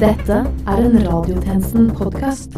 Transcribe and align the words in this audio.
Dette 0.00 0.36
er 0.64 0.78
en 0.80 0.94
Radiotjenesten-podkast. 1.04 2.54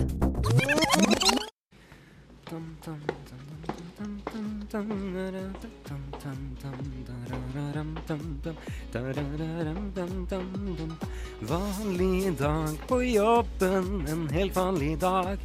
Vanlig 11.41 12.39
dag 12.39 12.79
på 12.87 13.01
jobben, 13.03 14.07
en 14.07 14.29
helt 14.31 14.57
vanlig 14.57 14.93
dag. 15.01 15.39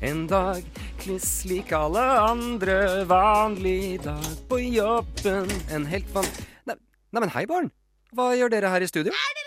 En 0.00 0.26
dag 0.26 0.66
kliss 0.98 1.44
lik 1.44 1.70
alle 1.70 2.02
andre. 2.18 3.04
Vanlig 3.04 4.02
dag 4.02 4.34
på 4.48 4.58
jobben, 4.58 5.46
en 5.70 5.86
helt 5.86 6.10
vanlig 6.18 6.50
Nei, 6.66 6.78
nei 7.14 7.20
men 7.20 7.34
hei, 7.38 7.46
barn. 7.46 7.70
Hva 8.10 8.32
gjør 8.34 8.50
dere 8.58 8.74
her 8.74 8.82
i 8.82 8.90
studio? 8.90 9.14
Er 9.14 9.34
dere 9.38 9.43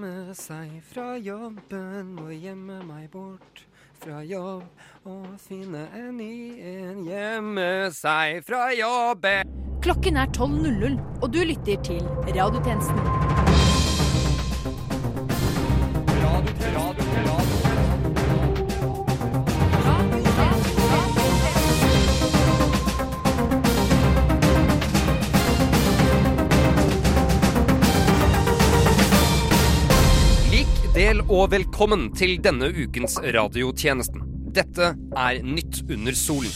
Gjemme 0.00 0.32
seg 0.32 0.78
fra 0.88 1.10
jobben 1.20 2.14
og 2.22 2.30
gjemme 2.32 2.78
meg 2.88 3.10
bort 3.12 3.60
fra 4.00 4.22
jobb 4.24 4.64
og 5.04 5.26
finne 5.44 5.82
en 5.92 6.16
ny 6.16 6.56
en. 6.56 7.02
Gjemme 7.04 7.68
seg 7.92 8.40
fra 8.48 8.70
jobben. 8.72 9.52
Klokken 9.84 10.16
er 10.16 10.32
12.00, 10.32 10.96
og 11.20 11.28
du 11.36 11.42
lytter 11.44 11.84
til 11.84 12.00
Radiotjenesten. 12.32 13.49
Del 31.10 31.22
og 31.26 31.48
velkommen 31.50 32.10
til 32.14 32.36
denne 32.42 32.68
ukens 32.70 33.16
radiotjenesten. 33.34 34.22
Dette 34.54 34.92
er 35.18 35.38
Nytt 35.42 35.80
under 35.90 36.14
solen. 36.14 36.52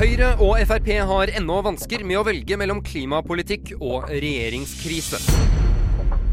Høyre 0.00 0.32
og 0.42 0.56
Frp 0.66 0.88
har 1.06 1.30
ennå 1.36 1.60
vansker 1.62 2.02
med 2.06 2.18
å 2.18 2.24
velge 2.26 2.58
mellom 2.58 2.80
klimapolitikk 2.82 3.74
og 3.78 4.08
regjeringskrise. 4.10 5.20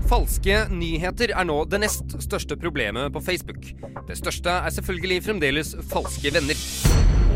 Falske 0.10 0.64
nyheter 0.74 1.36
er 1.36 1.46
nå 1.46 1.60
det 1.70 1.84
nest 1.84 2.18
største 2.24 2.58
problemet 2.58 3.14
på 3.14 3.22
Facebook. 3.22 3.62
Det 4.08 4.18
største 4.18 4.56
er 4.64 4.74
selvfølgelig 4.80 5.22
fremdeles 5.28 5.76
falske 5.92 6.34
venner. 6.34 6.66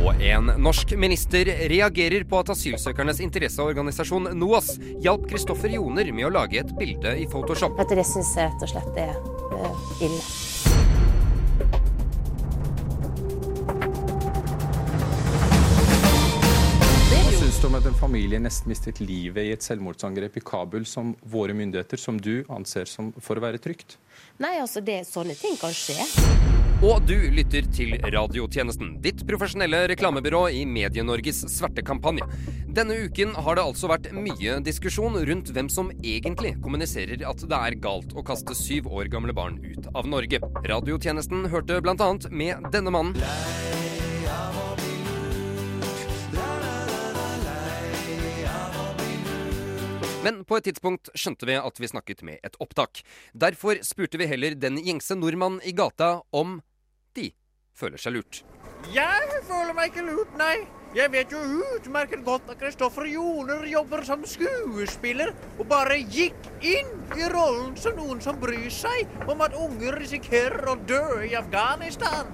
Og 0.01 0.25
en 0.25 0.55
norsk 0.63 0.95
minister 0.97 1.53
reagerer 1.69 2.25
på 2.25 2.41
at 2.41 2.49
asylsøkernes 2.55 3.21
interesseorganisasjon 3.27 4.33
NOAS 4.41 4.73
hjalp 5.05 5.29
Kristoffer 5.29 5.77
Joner 5.77 6.09
med 6.09 6.31
å 6.31 6.35
lage 6.41 6.65
et 6.65 6.75
bilde 6.81 7.13
i 7.21 7.29
Photoshop. 7.29 7.77
Dette, 7.77 8.01
Det 8.01 8.09
syns 8.09 8.33
jeg 8.39 8.49
rett 8.49 8.65
og 8.65 8.73
slett 8.73 9.03
er 9.05 9.42
eh, 9.57 10.05
ille. 10.07 10.21
Hva 10.23 10.52
om 17.67 17.75
at 17.77 17.85
en 17.87 17.95
familie 17.95 18.39
nesten 18.41 18.67
mistet 18.71 18.99
livet 18.99 19.45
i 19.47 19.51
et 19.53 19.63
selvmordsangrep 19.63 20.35
i 20.39 20.41
Kabul, 20.43 20.83
som 20.89 21.13
våre 21.23 21.55
myndigheter, 21.55 21.99
som 22.01 22.17
du, 22.19 22.43
anser 22.51 22.89
som 22.89 23.13
for 23.23 23.39
å 23.39 23.43
være 23.43 23.61
trygt? 23.63 23.97
Nei, 24.43 24.57
altså, 24.59 24.81
det, 24.83 25.03
sånne 25.07 25.35
ting 25.37 25.55
kan 25.61 25.71
skje. 25.75 26.03
Og 26.83 27.05
du 27.07 27.15
lytter 27.31 27.63
til 27.71 27.93
Radiotjenesten, 28.01 28.97
ditt 29.05 29.21
profesjonelle 29.29 29.85
reklamebyrå 29.93 30.41
i 30.51 30.65
Medie-Norges 30.67 31.45
svertekampanje. 31.53 32.27
Denne 32.67 32.97
uken 33.05 33.31
har 33.45 33.55
det 33.55 33.63
altså 33.63 33.87
vært 33.91 34.11
mye 34.17 34.57
diskusjon 34.65 35.15
rundt 35.29 35.53
hvem 35.55 35.71
som 35.71 35.93
egentlig 36.01 36.57
kommuniserer 36.65 37.23
at 37.29 37.47
det 37.47 37.61
er 37.69 37.79
galt 37.85 38.11
å 38.17 38.25
kaste 38.27 38.57
syv 38.59 38.91
år 38.91 39.07
gamle 39.13 39.35
barn 39.37 39.61
ut 39.63 39.87
av 39.93 40.09
Norge. 40.11 40.41
Radiotjenesten 40.67 41.47
hørte 41.53 41.79
bl.a. 41.85 42.11
med 42.27 42.71
denne 42.75 42.91
mannen. 42.91 43.92
Men 50.23 50.43
på 50.47 50.57
et 50.57 50.69
tidspunkt 50.69 51.11
skjønte 51.19 51.47
vi 51.49 51.57
at 51.59 51.79
vi 51.81 51.89
snakket 51.91 52.23
med 52.23 52.39
et 52.47 52.55
opptak. 52.63 53.01
Derfor 53.35 53.81
spurte 53.83 54.19
vi 54.21 54.29
heller 54.31 54.55
den 54.55 54.79
gjengse 54.79 55.17
nordmann 55.19 55.59
i 55.67 55.73
gata 55.75 56.21
om 56.31 56.61
de 57.17 57.33
føler 57.75 57.99
seg 57.99 58.15
lurt. 58.15 58.43
Jeg 58.93 59.43
føler 59.47 59.75
meg 59.75 59.91
ikke 59.91 60.05
lurt, 60.07 60.31
nei. 60.39 60.55
Jeg 60.93 61.09
vet 61.09 61.31
jo 61.33 61.39
utmerket 61.73 62.21
godt 62.21 62.51
at 62.53 62.59
Kristoffer 62.61 63.07
Joner 63.09 63.63
jobber 63.65 64.03
som 64.05 64.21
skuespiller, 64.29 65.31
og 65.57 65.65
bare 65.71 65.97
gikk 65.97 66.37
inn 66.61 66.91
i 67.17 67.29
rollen 67.33 67.73
som 67.81 67.97
noen 67.97 68.21
som 68.21 68.37
bryr 68.39 68.69
seg 68.71 69.09
om 69.25 69.41
at 69.41 69.57
unger 69.57 69.97
risikerer 70.03 70.69
å 70.69 70.77
dø 70.85 71.23
i 71.25 71.33
Afghanistan. 71.39 72.29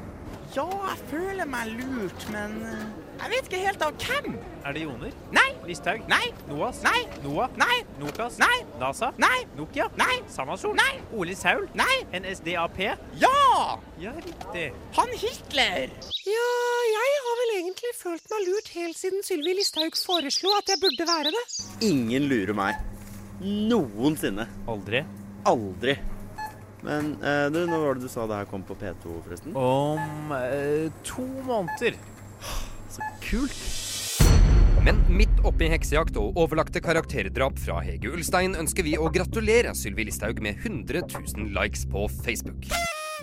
Ja, 0.51 0.67
jeg 0.67 1.05
føler 1.13 1.47
meg 1.47 1.71
lurt, 1.77 2.25
men 2.33 2.57
eh, 2.67 2.83
jeg 3.19 3.31
vet 3.33 3.47
ikke 3.49 3.59
helt 3.65 3.81
av 3.85 3.93
hvem. 4.03 4.35
Er 4.65 4.75
det 4.75 4.83
Joner? 4.83 5.13
Nei, 5.35 5.47
Listhaug? 5.67 6.01
nei, 6.11 6.25
NOAS? 6.49 6.81
nei, 6.83 7.01
NOAH? 7.23 7.55
nei, 7.59 7.77
Nokas? 8.01 8.37
nei, 8.41 8.57
NASA? 8.81 9.11
nei, 9.21 9.39
Nokia? 9.57 9.87
nei, 9.99 10.19
Samasol? 10.31 10.75
nei, 10.77 10.99
Ole 11.15 11.35
Saul? 11.35 11.67
nei. 11.77 11.97
NSDAP? 12.19 12.79
Ja! 13.21 13.79
Ja, 13.99 14.13
riktig. 14.25 14.67
Han 14.97 15.11
Hitler! 15.23 15.89
Ja, 16.29 16.49
jeg 16.93 17.17
har 17.25 17.39
vel 17.41 17.55
egentlig 17.59 17.93
følt 17.99 18.29
meg 18.33 18.47
lurt 18.49 18.71
helt 18.75 18.97
siden 18.99 19.23
Sylvi 19.25 19.55
Listhaug 19.59 19.97
foreslo 19.99 20.53
at 20.59 20.71
jeg 20.73 20.81
burde 20.83 21.07
være 21.09 21.33
det. 21.35 21.43
Ingen 21.89 22.27
lurer 22.31 22.55
meg. 22.57 22.79
Noensinne. 23.41 24.47
Aldri. 24.67 25.03
Aldri. 25.47 25.97
Men 26.83 27.13
eh, 27.23 27.45
du, 27.51 27.59
når 27.67 27.81
var 27.83 27.97
det 27.99 28.07
du 28.07 28.11
sa 28.11 28.25
det 28.29 28.37
her 28.39 28.47
kom 28.51 28.61
på 28.67 28.75
P2, 28.79 29.17
forresten? 29.25 29.55
Om 29.59 30.31
eh, 30.37 30.87
to 31.07 31.25
måneder. 31.47 31.97
Så 32.99 33.05
kult. 33.23 33.59
Men 34.83 34.97
midt 35.11 35.41
oppi 35.47 35.69
heksejakt 35.71 36.17
og 36.19 36.35
overlagte 36.39 36.81
karakterdrap 36.83 37.59
fra 37.61 37.77
Hege 37.85 38.11
Ulstein 38.11 38.57
ønsker 38.59 38.83
vi 38.83 38.97
å 38.99 39.07
gratulere 39.13 39.71
Sylvi 39.77 40.07
Listhaug 40.09 40.41
med 40.43 40.59
100 40.65 41.05
000 41.07 41.51
likes 41.55 41.85
på 41.87 42.07
Facebook. 42.25 42.67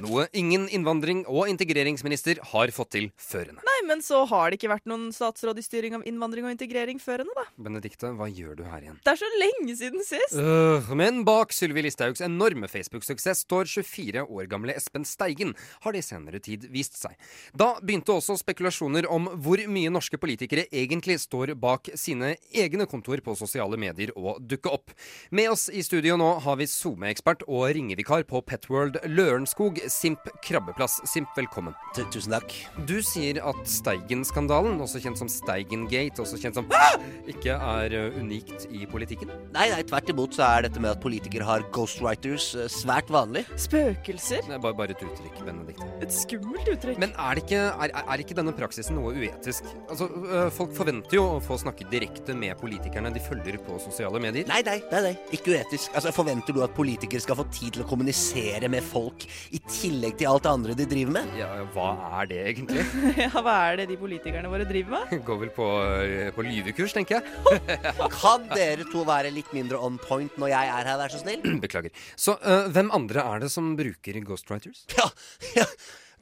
Noe 0.04 0.26
ingen 0.36 0.64
innvandring- 0.72 1.24
og 1.28 1.50
integreringsminister 1.52 2.40
har 2.52 2.72
fått 2.72 2.94
til 2.96 3.10
før 3.20 3.50
henne. 3.50 3.75
Men 3.86 4.02
så 4.02 4.24
har 4.26 4.50
det 4.50 4.58
ikke 4.58 4.70
vært 4.72 4.88
noen 4.90 5.08
statsråd 5.14 5.60
i 5.60 5.64
styring 5.64 5.94
av 5.98 6.04
innvandring 6.08 6.46
og 6.48 6.54
integrering 6.54 6.98
før 7.02 7.22
henne, 7.22 7.34
da. 7.36 7.44
Benedikte, 7.68 8.10
hva 8.18 8.26
gjør 8.26 8.56
du 8.58 8.64
her 8.66 8.82
igjen? 8.82 8.98
Det 9.04 9.12
er 9.12 9.20
så 9.20 9.28
lenge 9.38 9.76
siden 9.78 10.02
sist. 10.06 10.34
Uh, 10.34 10.90
men 10.98 11.22
bak 11.26 11.54
Sylvi 11.54 11.84
Listhaugs 11.86 12.22
enorme 12.24 12.66
Facebook-suksess 12.70 13.44
står 13.46 13.70
24 13.70 14.24
år 14.26 14.48
gamle 14.50 14.74
Espen 14.74 15.06
Steigen, 15.06 15.54
har 15.84 15.94
det 15.94 16.02
i 16.02 16.06
senere 16.06 16.40
tid 16.42 16.66
vist 16.72 16.98
seg. 16.98 17.14
Da 17.54 17.76
begynte 17.82 18.16
også 18.16 18.38
spekulasjoner 18.40 19.06
om 19.12 19.30
hvor 19.44 19.62
mye 19.70 19.92
norske 19.94 20.18
politikere 20.18 20.66
egentlig 20.74 21.20
står 21.22 21.54
bak 21.60 21.92
sine 21.94 22.34
egne 22.50 22.88
kontor 22.90 23.22
på 23.22 23.36
sosiale 23.38 23.78
medier 23.78 24.10
å 24.18 24.36
dukke 24.40 24.72
opp. 24.72 24.94
Med 25.30 25.52
oss 25.52 25.68
i 25.70 25.84
studio 25.86 26.18
nå 26.18 26.32
har 26.42 26.58
vi 26.58 26.66
SoMe-ekspert 26.70 27.46
og 27.46 27.68
ringevikar 27.76 28.26
på 28.26 28.42
Petworld 28.46 28.98
Lørenskog, 29.06 29.78
Simp 29.92 30.26
Krabbeplass. 30.42 30.98
Simp, 31.06 31.30
velkommen. 31.38 31.76
Tusen 31.94 32.34
takk. 32.34 32.54
Du 32.88 32.98
sier 33.04 33.38
at 33.46 33.75
Steigen-skandalen, 33.76 34.78
også 34.82 35.00
kjent 35.04 35.20
som 35.20 35.30
Steigen-gate, 35.30 36.22
også 36.22 36.40
kjent 36.40 36.58
som 36.58 36.68
ikke 37.32 37.56
er 37.56 37.96
unikt 38.16 38.66
i 38.70 38.84
politikken? 38.90 39.32
Nei, 39.54 39.68
nei, 39.72 39.82
tvert 39.86 40.10
imot 40.12 40.36
så 40.36 40.46
er 40.48 40.66
dette 40.66 40.82
med 40.82 40.94
at 40.94 41.02
politikere 41.02 41.46
har 41.46 41.64
ghostwriters 41.74 42.50
eh, 42.56 42.68
svært 42.72 43.10
vanlig. 43.12 43.44
Spøkelser? 43.60 44.44
Det 44.46 44.56
er 44.58 44.62
bare, 44.62 44.76
bare 44.78 44.96
et 44.96 45.04
uttrykk, 45.06 45.42
Benedikt. 45.46 45.84
Et 46.04 46.14
skummelt 46.14 46.70
uttrykk. 46.72 47.00
Men 47.02 47.14
er, 47.14 47.38
det 47.38 47.46
ikke, 47.46 47.62
er, 47.86 47.94
er 48.02 48.24
ikke 48.24 48.38
denne 48.38 48.54
praksisen 48.56 48.98
noe 48.98 49.14
uetisk? 49.16 49.68
Altså, 49.86 50.08
Folk 50.56 50.72
forventer 50.76 51.18
jo 51.18 51.24
å 51.36 51.40
få 51.42 51.58
snakke 51.60 51.86
direkte 51.90 52.34
med 52.36 52.56
politikerne 52.60 53.10
de 53.14 53.22
følger 53.22 53.58
på 53.66 53.78
sosiale 53.82 54.20
medier. 54.22 54.46
Nei, 54.50 54.62
nei, 54.66 54.78
nei, 54.92 55.02
nei, 55.10 55.14
ikke 55.36 55.54
uetisk. 55.56 55.92
Altså, 55.96 56.12
Forventer 56.16 56.56
du 56.56 56.62
at 56.64 56.74
politikere 56.76 57.22
skal 57.22 57.38
få 57.38 57.46
tid 57.52 57.76
til 57.76 57.84
å 57.84 57.88
kommunisere 57.88 58.70
med 58.72 58.84
folk 58.86 59.26
i 59.54 59.60
tillegg 59.66 60.16
til 60.20 60.30
alt 60.30 60.46
det 60.46 60.52
andre 60.52 60.76
de 60.78 60.86
driver 60.88 61.18
med? 61.18 61.34
Ja, 61.38 61.50
Hva 61.74 61.88
er 62.20 62.30
det 62.30 62.40
egentlig? 62.52 62.84
ja, 63.24 63.30
hva 63.34 63.56
er 63.65 63.65
det 63.80 63.88
de 63.90 63.96
politikerne 63.98 64.50
våre 64.52 64.66
driver 64.68 64.94
med? 64.94 65.14
Går 65.28 65.40
vel 65.42 65.52
på, 65.56 65.66
ø, 65.82 66.30
på 66.36 66.46
lyvekurs, 66.46 66.94
tenker 66.94 67.18
jeg. 67.18 67.58
Kan 68.20 68.46
dere 68.54 68.86
to 68.92 69.02
være 69.08 69.34
litt 69.34 69.50
mindre 69.56 69.80
on 69.82 69.98
point 69.98 70.38
når 70.40 70.54
jeg 70.54 70.72
er 70.78 70.90
her, 70.92 71.00
vær 71.02 71.14
så 71.14 71.22
snill? 71.24 71.42
Beklager. 71.64 71.94
Så 72.14 72.38
uh, 72.38 72.70
hvem 72.70 72.92
andre 72.94 73.26
er 73.26 73.46
det 73.46 73.52
som 73.54 73.74
bruker 73.78 74.22
ghostwriters? 74.26 74.86
Ja, 74.94 75.10
ja. 75.58 75.66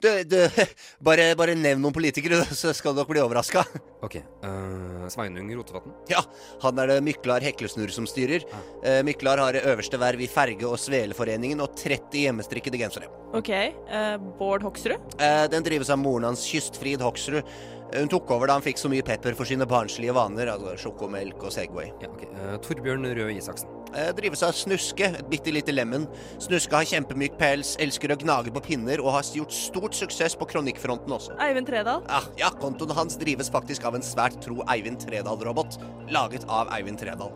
Du, 0.05 0.25
du, 0.25 0.37
bare, 1.07 1.31
bare 1.39 1.55
nevn 1.57 1.81
noen 1.81 1.95
politikere, 1.97 2.43
så 2.61 2.75
skal 2.77 2.97
dere 2.97 3.09
bli 3.09 3.23
overraska. 3.25 3.65
Ok. 4.05 4.19
Uh, 4.45 5.07
Sveinung 5.13 5.49
Rotevatn. 5.57 5.95
Ja, 6.13 6.21
han 6.61 6.81
er 6.83 6.93
det 6.93 6.99
Myklar 7.07 7.45
Heklesnurr 7.45 7.93
som 7.95 8.09
styrer. 8.09 8.45
Eh, 8.85 9.01
Myklar 9.07 9.41
har 9.41 9.57
det 9.57 9.65
øverste 9.69 10.01
verv 10.01 10.21
i 10.21 10.29
Ferge- 10.29 10.69
og 10.69 10.77
Sveleforeningen 10.81 11.63
og 11.65 11.77
30 11.81 12.27
hjemmestrikkede 12.27 12.81
gensere. 12.81 13.09
OK. 13.37 13.51
Uh, 13.89 14.17
Bård 14.39 14.65
Hoksrud? 14.67 15.17
Eh, 15.17 15.45
den 15.53 15.65
drives 15.65 15.93
av 15.93 16.01
moren 16.01 16.29
hans, 16.29 16.45
Kystfrid 16.49 17.05
Hoksrud. 17.05 17.49
Hun 17.95 18.09
tok 18.11 18.31
over 18.35 18.49
da 18.51 18.57
han 18.57 18.65
fikk 18.65 18.79
så 18.81 18.89
mye 18.91 19.05
pepper 19.07 19.37
for 19.39 19.47
sine 19.47 19.67
barnslige 19.71 20.15
vaner, 20.17 20.49
altså 20.51 20.73
sjokomelk 20.83 21.45
og 21.47 21.53
Segway. 21.55 21.93
Ja, 22.03 22.09
ok. 22.11 22.23
Eh, 22.27 22.55
Torbjørn 22.65 23.05
Røe 23.15 23.35
Isaksen. 23.37 23.69
Eh, 23.95 24.09
drives 24.19 24.43
av 24.43 24.51
Snuske, 24.59 25.07
et 25.21 25.29
bitte 25.31 25.53
lite 25.55 25.71
lemen. 25.71 26.09
Snuske 26.43 26.75
har 26.75 26.89
kjempemyk 26.91 27.37
pels, 27.39 27.77
elsker 27.79 28.11
å 28.11 28.17
gnage 28.19 28.51
på 28.57 28.63
pinner 28.67 28.99
og 29.05 29.13
har 29.15 29.29
gjort 29.37 29.55
stort 29.55 29.95
suksess 29.95 30.35
på 30.41 30.49
kronikkfronten 30.51 31.15
også. 31.15 31.37
Eivind 31.45 31.69
Tredal? 31.71 32.03
Ja, 32.11 32.23
ja, 32.41 32.51
kontoen 32.59 32.91
hans 32.99 33.15
drives 33.21 33.53
faktisk 33.55 33.85
av 33.87 33.95
en 33.95 34.03
svært 34.03 34.41
tro 34.43 34.65
Eivind 34.75 34.99
Tredal-robot, 35.05 35.79
laget 36.11 36.49
av 36.51 36.73
Eivind 36.75 36.99
Tredal. 36.99 37.31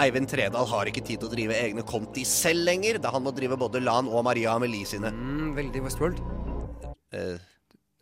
Eivind 0.00 0.26
Tredal 0.32 0.66
har 0.66 0.90
ikke 0.90 1.04
tid 1.06 1.20
til 1.20 1.28
å 1.28 1.34
drive 1.36 1.54
egne 1.54 1.84
konti 1.86 2.24
selv 2.26 2.64
lenger, 2.66 2.98
da 2.98 3.12
han 3.14 3.22
må 3.22 3.30
drive 3.36 3.58
både 3.60 3.82
Lan 3.84 4.08
og 4.10 4.24
Maria 4.26 4.56
Amelie 4.56 4.88
sine. 4.88 5.12
Mm, 5.14 5.54
veldig 5.60 5.84
Westworld. 5.86 6.18
Eh, 7.12 7.36
Ha- 7.38 7.49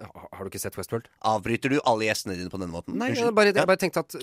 Har 0.01 0.45
du 0.45 0.51
ikke 0.51 0.61
sett 0.63 0.77
Westworld? 0.79 1.09
avbryter 1.27 1.73
du 1.75 1.81
alle 1.85 2.07
gjestene 2.07 2.37
dine 2.39 2.53
på 2.53 2.61
denne 2.61 2.71
måten? 2.73 2.95
Nei, 2.99 3.11
jeg 3.17 3.35
bare, 3.35 3.51
jeg 3.51 3.67
bare 3.67 3.81
tenkte 3.81 4.05
at 4.05 4.15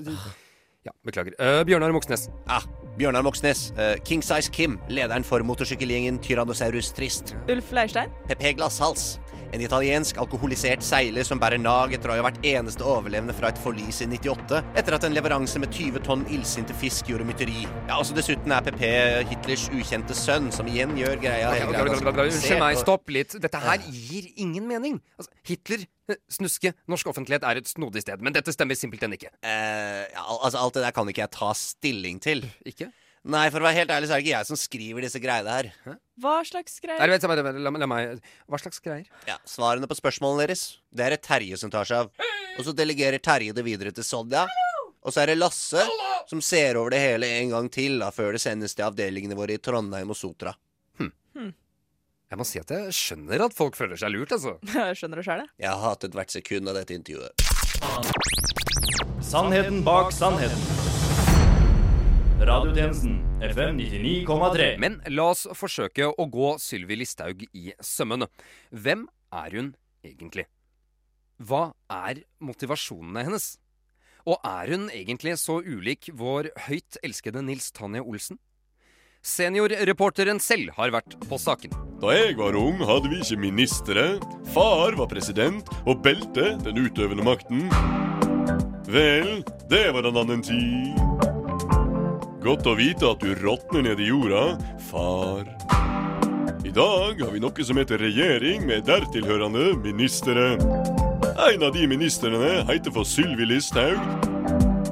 Ja, 0.86 0.92
beklager. 1.04 1.33
Uh, 1.42 1.63
Bjørnar 1.66 1.92
Moxnes. 1.92 2.27
Ah, 2.48 2.62
Bjørnar 3.00 3.24
Moxnes. 3.25 3.72
Uh, 3.74 3.95
King 4.06 4.22
Size 4.24 4.51
Kim, 4.54 4.77
lederen 4.88 5.25
for 5.25 5.42
motorsykkelgjengen 5.42 6.19
Tyrannosaurus 6.22 6.92
Trist. 6.94 7.33
Ulf 7.50 7.72
Leirstein? 7.74 8.13
Pepe 8.30 8.54
Glasshals. 8.54 9.16
En 9.53 9.62
italiensk 9.63 10.18
alkoholisert 10.21 10.83
seiler 10.86 11.27
som 11.27 11.39
bærer 11.42 11.62
nag 11.62 11.94
etter 11.95 12.12
å 12.12 12.18
ha 12.18 12.25
vært 12.25 12.42
eneste 12.45 12.86
overlevende 12.86 13.36
fra 13.38 13.51
et 13.51 13.59
forlis 13.62 14.01
i 14.03 14.07
98, 14.09 14.62
etter 14.80 14.97
at 14.97 15.07
en 15.07 15.15
leveranse 15.15 15.62
med 15.62 15.71
20 15.74 16.03
tonn 16.06 16.25
illsinte 16.33 16.75
fisk 16.77 17.12
gjorde 17.12 17.27
mytteri. 17.27 17.65
Ja, 17.88 18.00
altså 18.00 18.18
Dessuten 18.18 18.53
er 18.56 18.65
PP 18.65 18.83
Hitlers 19.31 19.68
ukjente 19.75 20.18
sønn, 20.18 20.51
som 20.56 20.69
igjen 20.71 20.95
gjør 21.00 21.19
greia 21.24 21.53
Unnskyld 21.56 22.62
meg, 22.62 22.80
stopp 22.80 23.12
litt. 23.13 23.36
Dette 23.42 23.62
her 23.62 23.81
gir 23.86 24.27
ingen 24.42 24.68
mening. 24.68 25.00
Altså, 25.19 25.31
Hitler, 25.48 25.86
eh, 26.09 26.19
snuske, 26.31 26.74
norsk 26.91 27.09
offentlighet 27.12 27.45
er 27.48 27.62
et 27.62 27.69
snodig 27.69 28.03
sted. 28.06 28.21
Men 28.24 28.36
dette 28.36 28.53
stemmer 28.56 28.77
simpelthen 28.80 29.15
ikke. 29.18 29.31
Eh, 29.45 30.06
altså 30.25 30.62
Alt 30.62 30.77
det 30.77 30.86
der 30.88 30.95
kan 30.95 31.09
ikke 31.12 31.25
jeg 31.25 31.36
ta 31.36 31.51
stilling 31.57 32.21
til. 32.24 32.45
Ikke? 32.65 32.91
Nei, 33.25 33.48
for 33.50 33.57
å 33.57 33.66
være 33.66 33.80
helt 33.80 33.92
ærlig 33.95 34.07
så 34.10 34.13
er 34.16 34.22
det 34.22 34.25
ikke 34.27 34.36
jeg 34.36 34.48
som 34.51 34.60
skriver 34.60 35.06
disse 35.07 35.22
greiene 35.22 35.54
her. 35.56 35.69
Hva 36.22 36.36
slags 36.45 36.75
Nei, 36.77 36.86
greier? 36.86 37.10
Nei, 37.10 37.18
du, 37.18 37.27
la, 37.42 37.54
la, 37.66 37.72
la 37.81 37.89
meg 37.89 38.27
Hva 38.45 38.60
slags 38.62 38.83
greier? 38.86 39.07
Ja, 39.25 39.39
Svarene 39.50 39.89
på 39.89 39.98
spørsmålene 39.98 40.45
deres, 40.45 40.66
det 40.94 41.07
er 41.07 41.16
det 41.16 41.24
Terje 41.25 41.57
som 41.57 41.74
tar 41.74 41.89
seg 41.89 42.06
av. 42.06 42.27
Og 42.60 42.68
så 42.68 42.75
delegerer 42.77 43.18
Terje 43.24 43.56
det 43.57 43.66
videre 43.66 43.94
til 43.95 44.06
Sonja. 44.06 44.45
Og 45.06 45.13
så 45.13 45.24
er 45.24 45.33
det 45.33 45.39
Lasse 45.39 45.81
som 46.30 46.42
ser 46.42 46.77
over 46.77 46.94
det 46.94 47.01
hele 47.01 47.30
en 47.42 47.51
gang 47.54 47.68
til 47.74 47.98
da, 48.01 48.12
før 48.13 48.38
det 48.38 48.42
sendes 48.45 48.77
til 48.77 48.86
avdelingene 48.88 49.38
våre 49.38 49.57
i 49.57 49.62
Trondheim 49.62 50.13
og 50.13 50.18
Sotra. 50.18 50.54
Jeg 52.25 52.39
må 52.39 52.45
si 52.48 52.57
at 52.60 52.72
jeg 52.74 52.94
skjønner 52.98 53.44
at 53.45 53.54
folk 53.56 53.77
føler 53.77 54.00
seg 54.01 54.10
lurt, 54.12 54.33
altså. 54.33 54.56
Jeg 54.74 54.98
skjønner 54.98 55.22
det 55.22 55.25
sjøl, 55.27 55.44
jeg. 55.44 55.51
Jeg 55.62 55.69
har 55.72 55.83
hatet 55.86 56.18
hvert 56.18 56.33
sekund 56.33 56.72
av 56.72 56.80
dette 56.80 56.98
intervjuet. 56.98 57.45
Sannheten 59.24 59.83
bak 59.86 60.12
sannheten. 60.12 60.84
Radiotjenesten 62.35 63.39
FM 63.41 63.77
99,3. 63.79 64.65
Men 64.77 64.97
la 65.07 65.29
oss 65.31 65.45
forsøke 65.55 66.09
å 66.11 66.25
gå 66.27 66.49
Sylvi 66.59 66.97
Listhaug 66.99 67.45
i 67.55 67.69
sømmene. 67.79 68.27
Hvem 68.75 69.05
er 69.31 69.55
hun 69.55 69.69
egentlig? 70.03 70.43
Hva 71.39 71.69
er 71.87 72.25
motivasjonene 72.43 73.23
hennes? 73.23 73.53
Og 74.27 74.35
er 74.43 74.73
hun 74.73 74.89
egentlig 74.91 75.37
så 75.39 75.61
ulik 75.63 76.09
vår 76.11 76.51
høyt 76.67 76.99
elskede 77.05 77.43
Nils 77.45 77.71
Tanje 77.71 78.03
Olsen? 78.03 78.41
Seniorreporteren 79.25 80.41
selv 80.43 80.75
har 80.75 80.91
vært 80.93 81.15
på 81.29 81.39
saken. 81.41 81.71
Da 82.03 82.11
jeg 82.13 82.35
var 82.38 82.59
ung, 82.59 82.83
hadde 82.83 83.09
vi 83.09 83.23
ikke 83.23 83.39
ministre. 83.41 84.05
Far 84.53 84.99
var 84.99 85.09
president, 85.09 85.71
og 85.88 86.03
belte 86.05 86.51
den 86.67 86.83
utøvende 86.83 87.25
makten. 87.25 87.65
Vel, 88.91 89.39
det 89.71 89.88
var 89.95 90.11
en 90.11 90.25
annen 90.25 90.45
tid. 90.45 91.04
Godt 92.45 92.68
å 92.69 92.75
vite 92.77 93.07
at 93.09 93.24
du 93.25 93.31
råtner 93.42 93.81
ned 93.88 94.01
i 94.03 94.12
jorda, 94.12 94.59
far. 94.86 95.47
I 96.62 96.69
dag 96.69 97.18
har 97.24 97.31
vi 97.33 97.42
noe 97.42 97.65
som 97.65 97.80
heter 97.81 97.97
regjering 97.97 98.68
med 98.69 98.86
dertilhørende 98.86 99.71
ministre. 99.81 100.51
En 101.42 101.65
av 101.65 101.74
de 101.74 101.88
ministrene 101.89 102.59
heter 102.69 102.94
for 102.94 103.07
Sylvi 103.09 103.47
Listhaug. 103.50 103.97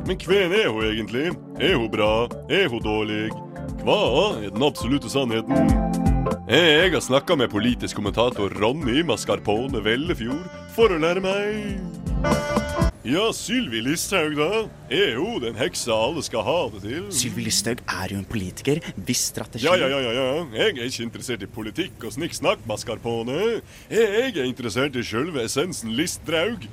Men 0.09 0.17
hvem 0.17 0.57
er 0.57 0.71
hun 0.73 0.87
egentlig? 0.87 1.27
Er 1.61 1.77
hun 1.77 1.93
bra? 1.93 2.25
Er 2.49 2.73
hun 2.73 2.81
dårlig? 2.81 3.29
Hva 3.85 3.99
er 4.41 4.49
den 4.49 4.65
absolutte 4.65 5.13
sannheten? 5.13 5.69
Jeg 6.49 6.89
har 6.89 7.05
snakka 7.05 7.37
med 7.37 7.53
politisk 7.53 8.01
kommentator 8.01 8.49
Ronny 8.57 9.05
Mascarpone 9.05 9.85
Vellefjord 9.85 10.49
for 10.73 10.89
å 10.89 10.97
lære 11.05 11.21
meg. 11.21 12.62
Ja, 13.03 13.25
Sylvi 13.35 13.81
Listhaug, 13.83 14.37
da. 14.39 14.61
Er 14.87 15.17
jo 15.17 15.33
den 15.43 15.57
heksa 15.59 15.91
alle 15.91 16.21
skal 16.23 16.45
ha 16.47 16.59
det 16.71 16.79
til? 16.85 17.09
Sylvi 17.11 17.43
Listhaug 17.43 17.81
er 17.83 18.13
jo 18.13 18.19
en 18.21 18.27
politiker. 18.29 18.79
Hvis 18.95 19.25
strategi 19.33 19.65
Ja, 19.67 19.73
ja, 19.75 19.89
ja, 19.91 19.99
ja, 19.99 20.11
ja. 20.13 20.45
Jeg 20.55 20.77
er 20.77 20.87
ikke 20.87 21.03
interessert 21.03 21.43
i 21.43 21.49
politikk 21.51 22.05
og 22.07 22.13
snikksnakk, 22.15 22.63
Mascarpone. 22.69 23.59
Jeg 23.91 24.31
er 24.31 24.47
interessert 24.47 24.95
i 24.95 25.03
sjølve 25.03 25.43
essensen 25.43 25.91
Listhaug. 25.97 26.63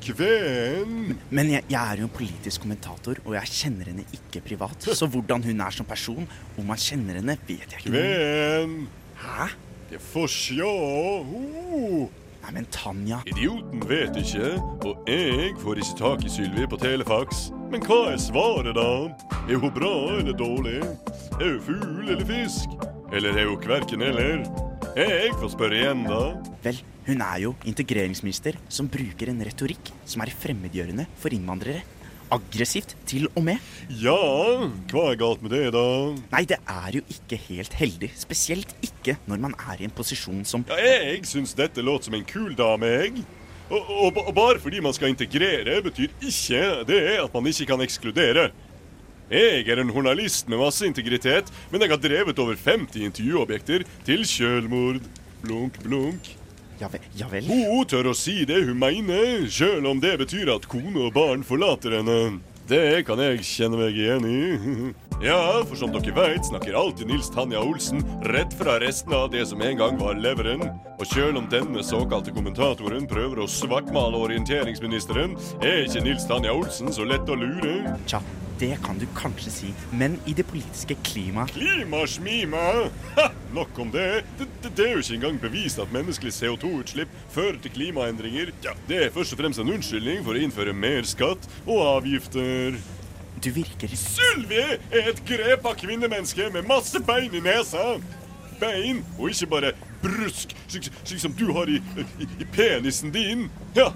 Kven. 0.00 1.18
Men 1.28 1.50
jeg, 1.56 1.66
jeg 1.68 1.80
er 1.80 2.04
jo 2.04 2.06
en 2.06 2.14
politisk 2.14 2.62
kommentator, 2.62 3.18
og 3.26 3.34
jeg 3.36 3.52
kjenner 3.58 3.90
henne 3.90 4.06
ikke 4.14 4.44
privat. 4.46 4.86
Så 5.00 5.10
hvordan 5.10 5.42
hun 5.44 5.66
er 5.66 5.74
som 5.74 5.90
person, 5.90 6.30
om 6.54 6.70
man 6.70 6.78
kjenner 6.78 7.18
henne, 7.18 7.34
vet 7.50 7.66
jeg 7.66 7.82
ikke. 7.82 7.90
Kven. 7.90 8.78
Hæ? 9.26 9.50
Det 9.90 9.98
får 10.14 10.30
sjå. 10.38 10.72
Uh. 11.26 12.19
Nei, 12.40 12.52
men 12.56 12.66
Tanja 12.72 13.20
Idioten 13.28 13.82
vet 13.88 14.16
ikke, 14.16 14.54
og 14.88 15.08
jeg 15.10 15.52
får 15.60 15.80
ikke 15.82 15.96
tak 15.98 16.24
i 16.24 16.32
Sylvi 16.32 16.64
på 16.70 16.78
telefax. 16.80 17.50
Men 17.70 17.84
hva 17.84 17.98
er 18.14 18.20
svaret, 18.22 18.72
da? 18.78 18.86
Er 19.44 19.60
hun 19.60 19.74
bra 19.76 19.92
eller 20.16 20.36
dårlig? 20.36 20.80
Er 21.36 21.52
hun 21.52 21.60
fugl 21.68 22.08
eller 22.08 22.26
fisk? 22.26 22.72
Eller 23.12 23.36
er 23.36 23.50
hun 23.50 23.60
hverken 23.62 24.02
eller? 24.06 24.42
Jeg 24.96 25.34
får 25.36 25.52
spørre 25.52 25.76
igjen, 25.82 26.02
da. 26.08 26.22
Vel, 26.64 26.80
hun 27.06 27.22
er 27.28 27.38
jo 27.44 27.54
integreringsminister 27.68 28.56
som 28.72 28.88
bruker 28.90 29.30
en 29.30 29.44
retorikk 29.46 29.92
som 30.08 30.24
er 30.24 30.32
fremmedgjørende 30.34 31.06
for 31.20 31.36
innvandrere. 31.36 31.84
Aggressivt, 32.34 32.94
til 33.10 33.26
og 33.34 33.44
med. 33.48 33.58
Ja, 34.00 34.16
hva 34.92 35.04
er 35.10 35.18
galt 35.20 35.42
med 35.44 35.52
det, 35.54 35.64
da? 35.74 35.84
Nei, 36.32 36.44
det 36.48 36.60
er 36.62 36.96
jo 37.00 37.02
ikke 37.10 37.38
helt 37.48 37.74
heldig. 37.78 38.12
Spesielt 38.18 38.74
ikke 38.86 39.16
når 39.30 39.42
man 39.48 39.56
er 39.58 39.82
i 39.82 39.88
en 39.88 39.94
posisjon 39.94 40.44
som 40.48 40.64
Ja, 40.70 40.78
jeg 40.78 41.26
syns 41.28 41.56
dette 41.58 41.82
låter 41.84 42.10
som 42.10 42.18
en 42.18 42.26
kul 42.28 42.54
dame, 42.58 42.90
jeg. 42.90 43.24
Og, 43.70 43.78
og, 43.86 44.18
og 44.26 44.32
bare 44.34 44.58
fordi 44.62 44.80
man 44.82 44.94
skal 44.96 45.12
integrere, 45.12 45.78
betyr 45.84 46.10
ikke 46.18 46.64
det 46.88 47.02
at 47.20 47.34
man 47.34 47.46
ikke 47.50 47.68
kan 47.70 47.84
ekskludere. 47.84 48.50
Jeg 49.30 49.68
er 49.70 49.78
en 49.78 49.92
journalist 49.94 50.48
med 50.50 50.58
masse 50.58 50.82
integritet, 50.86 51.52
men 51.70 51.84
jeg 51.84 51.92
har 51.92 52.00
drevet 52.02 52.38
over 52.42 52.58
50 52.58 52.98
intervjuobjekter 53.06 53.86
til 54.06 54.26
kjølmord. 54.26 54.98
Blunk, 55.44 55.78
blunk. 55.84 56.32
Ja 56.80 56.88
vel. 56.88 57.04
Ja 57.14 57.28
vel. 57.28 57.44
Hun 57.44 57.84
tør 57.88 58.10
å 58.10 58.16
si 58.16 58.40
det 58.48 58.62
hun 58.64 58.78
mener, 58.80 59.44
sjøl 59.52 59.84
om 59.90 60.00
det 60.00 60.16
betyr 60.22 60.54
at 60.56 60.68
kone 60.70 60.96
og 61.08 61.12
barn 61.16 61.44
forlater 61.44 61.98
henne. 61.98 62.40
Det 62.70 63.02
kan 63.04 63.18
jeg 63.18 63.42
kjenne 63.44 63.80
meg 63.80 63.96
igjen 63.98 64.26
i. 64.30 64.42
Ja, 65.20 65.36
for 65.68 65.76
som 65.76 65.90
dere 65.92 66.14
veit, 66.16 66.46
snakker 66.48 66.72
alltid 66.80 67.10
Nils 67.10 67.26
Tanja 67.28 67.60
Olsen 67.60 68.00
rett 68.24 68.54
fra 68.56 68.78
resten 68.80 69.12
av 69.12 69.26
det 69.28 69.42
som 69.50 69.60
en 69.60 69.76
gang 69.76 69.98
var 70.00 70.16
leveren. 70.16 70.62
Og 70.96 71.04
sjøl 71.10 71.36
om 71.36 71.44
denne 71.52 71.84
såkalte 71.84 72.32
kommentatoren 72.32 73.04
prøver 73.10 73.42
å 73.44 73.48
svartmale 73.52 74.16
orienteringsministeren, 74.16 75.36
er 75.60 75.82
ikke 75.84 76.06
Nils 76.06 76.24
Tanja 76.24 76.54
Olsen 76.56 76.88
så 76.96 77.04
lett 77.04 77.28
å 77.28 77.36
lure. 77.36 77.98
Tja, 78.08 78.22
det 78.60 78.76
kan 78.84 78.98
du 79.00 79.06
kanskje 79.16 79.50
si, 79.54 79.70
men 79.96 80.18
i 80.28 80.34
det 80.36 80.44
politiske 80.50 80.96
klimaet 81.06 81.54
Klimasmima! 81.56 82.64
Ha, 83.16 83.26
nok 83.56 83.78
om 83.80 83.90
det. 83.94 84.22
Det, 84.38 84.46
det. 84.62 84.72
det 84.76 84.86
er 84.86 84.92
jo 84.94 85.02
ikke 85.04 85.16
engang 85.16 85.40
bevist 85.42 85.80
at 85.82 85.92
menneskelig 85.94 86.32
CO2-utslipp 86.36 87.12
fører 87.32 87.58
til 87.64 87.72
klimaendringer. 87.78 88.52
Ja, 88.64 88.76
Det 88.88 89.04
er 89.06 89.12
først 89.14 89.32
og 89.34 89.40
fremst 89.42 89.62
en 89.62 89.72
unnskyldning 89.72 90.24
for 90.26 90.36
å 90.36 90.42
innføre 90.44 90.76
mer 90.76 91.08
skatt 91.08 91.48
og 91.66 91.80
avgifter. 91.96 92.76
Du 93.40 93.48
virker 93.56 93.88
Sylvi 93.96 94.60
er 94.92 95.06
et 95.14 95.22
grepa 95.24 95.72
kvinnemenneske 95.80 96.50
med 96.52 96.68
masse 96.68 97.00
bein 97.06 97.32
i 97.32 97.40
nesa. 97.44 97.94
Bein, 98.60 99.00
og 99.16 99.30
ikke 99.32 99.48
bare 99.48 99.72
brusk, 100.02 100.52
slik, 100.68 100.90
slik 101.08 101.22
som 101.22 101.32
du 101.36 101.46
har 101.56 101.70
i, 101.72 101.78
i, 102.20 102.28
i 102.44 102.48
penisen 102.52 103.12
din. 103.14 103.46
Ja, 103.76 103.88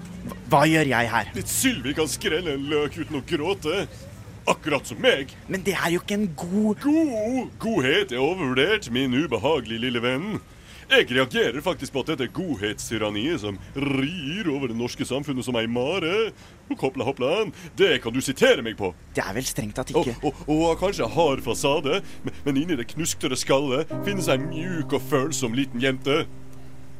Hva 0.49 0.63
gjør 0.69 0.89
jeg 0.89 1.11
her? 1.13 1.29
Sylvi 1.45 1.93
kan 1.97 2.09
skrelle 2.09 2.57
en 2.57 2.65
løk 2.71 2.97
uten 3.03 3.19
å 3.21 3.23
gråte. 3.29 3.85
Akkurat 4.45 4.85
som 4.85 4.99
meg. 5.01 5.31
Men 5.49 5.63
det 5.65 5.73
er 5.73 5.95
jo 5.95 6.01
ikke 6.03 6.19
en 6.19 6.27
god 6.37 6.83
God 6.83 7.47
godhet 7.59 8.11
er 8.13 8.21
overvurdert, 8.21 8.91
min 8.93 9.15
ubehagelige 9.17 9.81
lille 9.87 10.01
venn. 10.03 10.35
Jeg 10.85 11.07
reagerer 11.09 11.63
faktisk 11.65 11.95
på 11.95 12.03
at 12.03 12.11
dette 12.11 12.27
godhetstyranniet 12.29 13.41
som 13.41 13.57
rir 13.73 14.45
over 14.53 14.69
det 14.69 14.77
norske 14.77 15.05
samfunnet 15.07 15.47
som 15.47 15.57
ei 15.57 15.65
mare. 15.65 16.29
Og 16.69 16.77
Hoppla, 16.81 17.07
hoppla, 17.07 17.31
det 17.77 18.03
kan 18.03 18.13
du 18.13 18.21
sitere 18.21 18.61
meg 18.65 18.77
på. 18.77 18.91
Det 19.17 19.23
er 19.25 19.33
vel 19.33 19.47
strengt 19.49 19.79
tatt 19.79 19.89
ikke 19.89 20.13
og, 20.21 20.43
og 20.45 20.61
har 20.67 20.79
kanskje 20.81 21.09
hard 21.15 21.41
fasade, 21.45 22.01
men, 22.25 22.37
men 22.45 22.61
inni 22.61 22.77
det 22.77 22.87
knusktørre 22.93 23.37
skallet 23.37 23.89
finnes 24.05 24.29
ei 24.29 24.37
mjuk 24.41 24.93
og 24.93 25.07
følsom 25.09 25.57
liten 25.57 25.81
jente. 25.81 26.23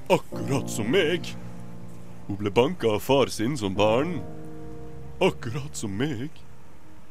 Akkurat 0.10 0.70
som 0.70 0.90
meg. 0.90 1.30
Hun 2.26 2.42
ble 2.42 2.50
banka 2.54 2.96
av 2.98 3.06
far 3.06 3.30
sin 3.34 3.54
som 3.58 3.78
barn. 3.78 4.18
Akkurat 5.22 5.78
som 5.78 5.94
meg. 5.94 6.34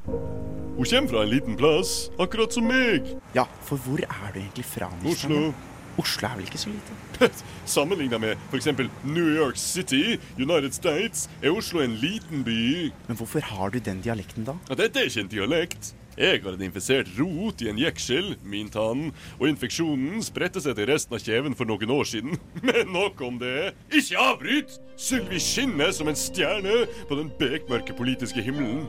Hun 0.07 0.85
kommer 0.85 1.09
fra 1.09 1.23
en 1.23 1.31
liten 1.31 1.57
plass, 1.57 2.11
akkurat 2.19 2.53
som 2.53 2.67
meg. 2.69 3.15
Ja, 3.37 3.47
for 3.65 3.81
hvor 3.81 4.03
er 4.03 4.35
du 4.35 4.41
egentlig 4.41 4.67
fra? 4.69 4.91
Oslo. 5.07 5.53
Oslo 5.97 6.27
er 6.27 6.37
vel 6.37 6.49
ikke 6.49 6.59
så 6.59 6.73
lite? 6.73 7.29
Sammenligna 7.77 8.19
med 8.19 8.37
f.eks. 8.51 8.67
New 9.05 9.29
York 9.37 9.57
City, 9.57 10.19
United 10.37 10.75
States, 10.75 11.29
er 11.43 11.55
Oslo 11.55 11.81
en 11.81 11.95
liten 12.03 12.43
by. 12.45 12.91
Men 13.09 13.17
hvorfor 13.17 13.41
har 13.41 13.71
du 13.71 13.79
den 13.79 14.03
dialekten 14.03 14.45
da? 14.49 14.59
Ja, 14.69 14.75
dette 14.83 15.01
er 15.01 15.09
ikke 15.09 15.25
en 15.25 15.31
dialekt. 15.37 15.95
Jeg 16.19 16.43
har 16.45 16.55
en 16.55 16.63
infisert 16.63 17.09
rot 17.19 17.63
i 17.63 17.69
en 17.71 17.79
jeksel, 17.79 18.37
min 18.47 18.69
tann, 18.71 19.09
og 19.41 19.49
infeksjonen 19.49 20.23
spredte 20.23 20.63
seg 20.63 20.77
til 20.79 20.87
resten 20.93 21.17
av 21.17 21.25
kjeven 21.25 21.57
for 21.59 21.67
noen 21.67 21.91
år 21.91 22.07
siden. 22.07 22.37
Men 22.67 22.93
nok 22.95 23.23
om 23.27 23.41
det. 23.41 23.73
Ikke 23.91 24.21
avbryt! 24.23 24.77
Sylvi 25.01 25.41
skinner 25.43 25.91
som 25.95 26.11
en 26.11 26.19
stjerne 26.19 26.85
på 27.09 27.19
den 27.19 27.33
bekmørke 27.41 27.97
politiske 27.99 28.43
himmelen. 28.47 28.87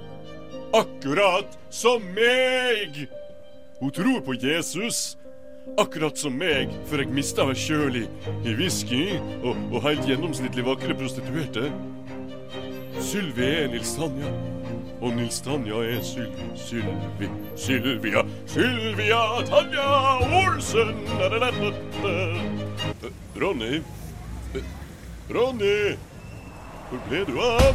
Akkurat 0.75 1.58
som 1.70 2.01
meg! 2.03 3.08
Hun 3.79 3.91
tror 3.91 4.20
på 4.20 4.34
Jesus. 4.34 5.17
Akkurat 5.77 6.17
som 6.17 6.36
meg, 6.36 6.74
før 6.89 7.05
jeg 7.05 7.13
mista 7.15 7.46
meg 7.48 7.55
sjøl 7.55 8.01
i, 8.01 8.01
i 8.44 8.55
whisky 8.60 9.15
og, 9.39 9.55
og 9.72 9.86
helt 9.86 10.03
gjennomsnittlig 10.10 10.65
vakre 10.67 10.98
prostituerte. 11.00 11.70
Sylvi 13.00 13.48
er 13.62 13.72
Nils 13.72 13.94
Tanja. 13.96 14.34
Og 15.00 15.15
Nils 15.15 15.39
Tanja 15.46 15.79
er 15.79 16.03
Sylvi. 16.03 16.50
Sylvi, 16.60 17.32
Sylvia, 17.55 18.25
Sylvia 18.51 19.22
Tanja 19.48 19.88
Olsen! 20.41 20.91
Eh, 21.24 22.27
Ronny? 23.39 23.79
Eh, 23.79 24.67
Ronny? 25.32 25.79
Hvor 26.91 27.08
ble 27.08 27.25
du 27.32 27.39
av? 27.48 27.74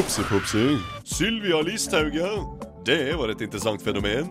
Opsi-popsi. 0.00 0.91
Sylvia 1.04 1.60
Listhaug, 1.60 2.14
ja. 2.14 2.30
Det 2.86 3.18
var 3.18 3.28
et 3.28 3.40
interessant 3.40 3.82
fenomen. 3.82 4.28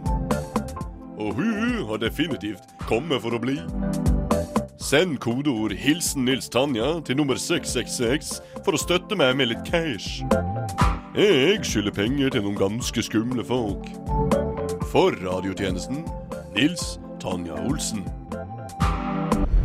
Og 1.18 1.34
hun 1.34 1.86
har 1.88 1.98
definitivt 1.98 2.64
kommet 2.88 3.22
for 3.22 3.36
å 3.36 3.42
bli. 3.42 3.58
Send 4.82 5.20
kodeord 5.24 5.72
'Hilsen 5.72 6.26
Nils 6.26 6.50
Tanja' 6.50 7.04
til 7.06 7.16
nummer 7.16 7.36
666 7.36 8.42
for 8.66 8.76
å 8.76 8.82
støtte 8.82 9.16
meg 9.16 9.38
med 9.38 9.52
litt 9.52 9.64
cash. 9.68 10.24
Jeg 11.16 11.60
skylder 11.64 11.92
penger 11.92 12.30
til 12.30 12.44
noen 12.48 12.58
ganske 12.58 13.04
skumle 13.04 13.46
folk. 13.46 13.86
For 14.92 15.12
radiotjenesten 15.12 16.06
Nils 16.56 17.00
Tanja 17.22 17.60
Olsen. 17.68 18.21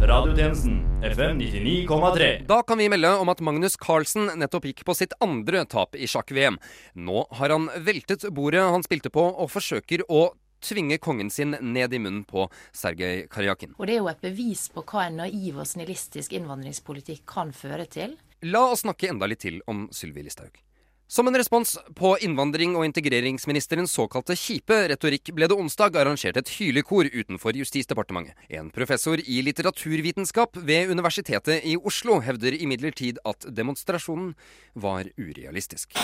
Radiotjenesten 0.06 1.02
FM 1.02 1.38
99,3. 1.38 2.46
Da 2.46 2.62
kan 2.62 2.78
vi 2.78 2.88
melde 2.88 3.10
om 3.18 3.28
at 3.28 3.40
Magnus 3.40 3.74
Carlsen 3.76 4.28
nettopp 4.38 4.68
gikk 4.68 4.84
på 4.86 4.94
sitt 4.94 5.16
andre 5.24 5.64
tap 5.66 5.96
i 5.98 6.06
sjakk-VM. 6.06 6.60
Nå 6.94 7.24
har 7.34 7.50
han 7.50 7.66
veltet 7.82 8.28
bordet 8.30 8.62
han 8.62 8.86
spilte 8.86 9.10
på, 9.10 9.24
og 9.26 9.50
forsøker 9.50 10.04
å 10.06 10.28
tvinge 10.62 11.00
kongen 11.02 11.32
sin 11.34 11.56
ned 11.58 11.96
i 11.96 11.98
munnen 11.98 12.22
på 12.28 12.46
Sergej 12.70 13.26
Karjakin. 13.32 13.74
Og 13.80 13.90
det 13.90 13.96
er 13.96 14.04
jo 14.04 14.12
et 14.12 14.22
bevis 14.22 14.68
på 14.70 14.86
hva 14.86 15.08
en 15.08 15.18
naiv 15.24 15.58
og 15.58 15.66
snillistisk 15.66 16.38
innvandringspolitikk 16.38 17.26
kan 17.26 17.50
føre 17.50 17.88
til. 17.90 18.14
La 18.46 18.62
oss 18.70 18.86
snakke 18.86 19.10
enda 19.10 19.26
litt 19.26 19.42
til 19.42 19.58
om 19.66 19.88
Sylvi 19.90 20.22
Listhaug. 20.28 20.65
Som 21.08 21.28
en 21.28 21.36
respons 21.38 21.78
på 21.94 22.16
innvandring- 22.18 22.74
og 22.74 22.82
integreringsministerens 22.82 23.92
såkalte 23.94 24.34
kjipe 24.34 24.74
retorikk 24.90 25.30
ble 25.36 25.46
det 25.46 25.54
onsdag 25.54 25.94
arrangert 26.00 26.40
et 26.40 26.50
hylekor 26.56 27.06
utenfor 27.06 27.54
Justisdepartementet. 27.54 28.34
En 28.50 28.72
professor 28.74 29.22
i 29.22 29.36
litteraturvitenskap 29.46 30.58
ved 30.58 30.90
Universitetet 30.90 31.62
i 31.62 31.76
Oslo 31.78 32.18
hevder 32.26 32.58
imidlertid 32.58 33.22
at 33.22 33.46
demonstrasjonen 33.54 34.34
var 34.74 35.06
urealistisk. 35.14 35.94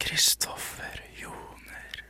Kristoffer 0.00 1.04
Joner. 1.20 2.00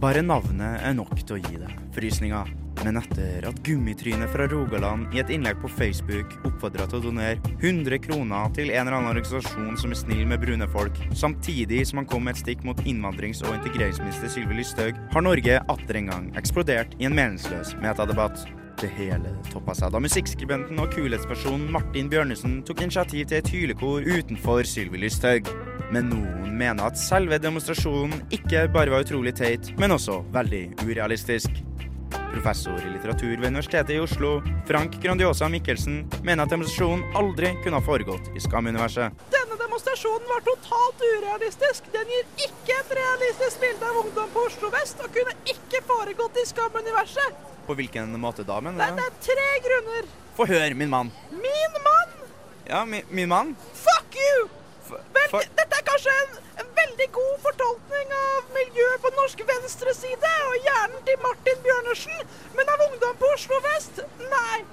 Bare 0.00 0.24
navnet 0.24 0.80
er 0.80 0.96
nok 0.96 1.20
til 1.20 1.36
å 1.36 1.44
gi 1.44 1.60
det 1.60 1.68
frysninger. 1.92 2.69
Men 2.84 2.96
etter 2.96 3.44
at 3.48 3.58
Gummitrynet 3.66 4.30
fra 4.32 4.46
Rogaland 4.48 5.14
i 5.14 5.20
et 5.20 5.30
innlegg 5.32 5.58
på 5.60 5.68
Facebook 5.68 6.32
oppfordra 6.48 6.86
til 6.88 7.00
å 7.00 7.04
donere 7.10 7.56
100 7.58 8.00
kroner 8.06 8.54
til 8.56 8.72
en 8.72 8.86
eller 8.86 8.96
annen 8.96 9.12
organisasjon 9.12 9.76
som 9.80 9.92
er 9.92 10.00
snill 10.00 10.24
med 10.30 10.40
brune 10.44 10.68
folk, 10.72 10.96
samtidig 11.12 11.82
som 11.90 12.00
han 12.00 12.08
kom 12.08 12.24
med 12.24 12.38
et 12.38 12.44
stikk 12.44 12.64
mot 12.64 12.80
innvandrings- 12.86 13.44
og 13.44 13.52
integreringsminister 13.58 14.32
Sylvi 14.32 14.56
Listhaug, 14.60 14.96
har 15.12 15.26
Norge 15.26 15.60
atter 15.60 16.00
en 16.00 16.10
gang 16.14 16.32
eksplodert 16.40 16.96
i 16.98 17.08
en 17.10 17.16
meningsløs 17.16 17.76
metadebatt. 17.84 18.46
Det 18.80 18.88
hele 18.96 19.34
toppa 19.50 19.74
seg 19.76 19.92
da 19.92 20.00
musikkskribenten 20.00 20.78
og 20.80 20.94
kulhetspersonen 20.94 21.68
Martin 21.74 22.08
Bjørnesen 22.08 22.62
tok 22.64 22.80
initiativ 22.86 23.26
til 23.28 23.42
et 23.42 23.50
hylekor 23.52 24.06
utenfor 24.08 24.64
Sylvi 24.64 25.02
Listhaug. 25.04 25.50
Men 25.92 26.08
noen 26.08 26.54
mener 26.56 26.86
at 26.88 27.00
selve 27.00 27.36
demonstrasjonen 27.42 28.22
ikke 28.32 28.68
bare 28.72 28.94
var 28.94 29.04
utrolig 29.04 29.34
teit, 29.36 29.74
men 29.76 29.92
også 29.92 30.22
veldig 30.32 30.62
urealistisk. 30.86 31.60
Professor 32.32 32.78
i 32.86 32.90
litteratur 32.90 33.36
ved 33.36 33.46
Universitetet 33.46 33.90
i 33.90 33.98
Oslo, 34.00 34.42
Frank 34.66 34.92
Grandiosa 35.02 35.48
Mikkelsen, 35.48 36.04
mener 36.22 36.44
at 36.44 36.52
demonstrasjonen 36.52 37.16
aldri 37.18 37.50
kunne 37.64 37.80
ha 37.80 37.84
foregått 37.84 38.30
i 38.36 38.42
Skam-universet. 38.44 39.24
Denne 39.34 39.58
demonstrasjonen 39.60 40.28
var 40.30 40.44
totalt 40.46 41.02
urealistisk. 41.06 41.90
Den 41.94 42.12
gir 42.14 42.28
ikke 42.46 42.76
et 42.78 42.94
realistisk 43.00 43.60
bilde 43.64 43.90
av 43.90 44.00
ungdom 44.04 44.30
på 44.34 44.46
Oslo 44.46 44.70
vest, 44.74 45.02
og 45.02 45.10
kunne 45.16 45.34
ikke 45.50 45.82
foregått 45.90 46.38
i 46.42 46.46
Skam-universet. 46.52 47.42
På 47.66 47.76
hvilken 47.78 48.14
måte 48.22 48.46
da, 48.46 48.60
mener 48.62 48.94
du? 48.94 49.02
det 49.02 49.08
er 49.10 49.18
tre 49.26 49.50
grunner. 49.66 50.08
Få 50.38 50.46
høre, 50.50 50.74
min 50.74 50.90
mann. 50.90 51.12
Min 51.34 51.76
mann! 51.84 52.16
Ja, 52.70 52.84
mi, 52.86 53.02
min 53.10 53.28
mann? 53.28 53.56
Fuck 53.74 54.16
you! 54.16 54.48
Vel, 54.90 55.50
dette 55.58 55.76
er 55.78 55.84
kanskje 55.86 56.14
en, 56.22 56.38
en 56.62 56.70
veldig 56.74 57.06
god 57.14 57.34
fortolkning 57.44 58.14
av 58.20 58.48
miljøet 58.54 59.02
på 59.04 59.12
norsk 59.30 59.42
venstreside 59.46 60.30
og 60.48 60.54
hjernen 60.64 61.02
til 61.06 61.18
Martin 61.22 61.58
Bjørnersen, 61.62 62.30
men 62.56 62.70
av 62.72 62.80
ungdom 62.82 63.18
på 63.20 63.28
Oslo 63.30 63.58
vest? 63.62 64.00
Nei, 64.18 64.64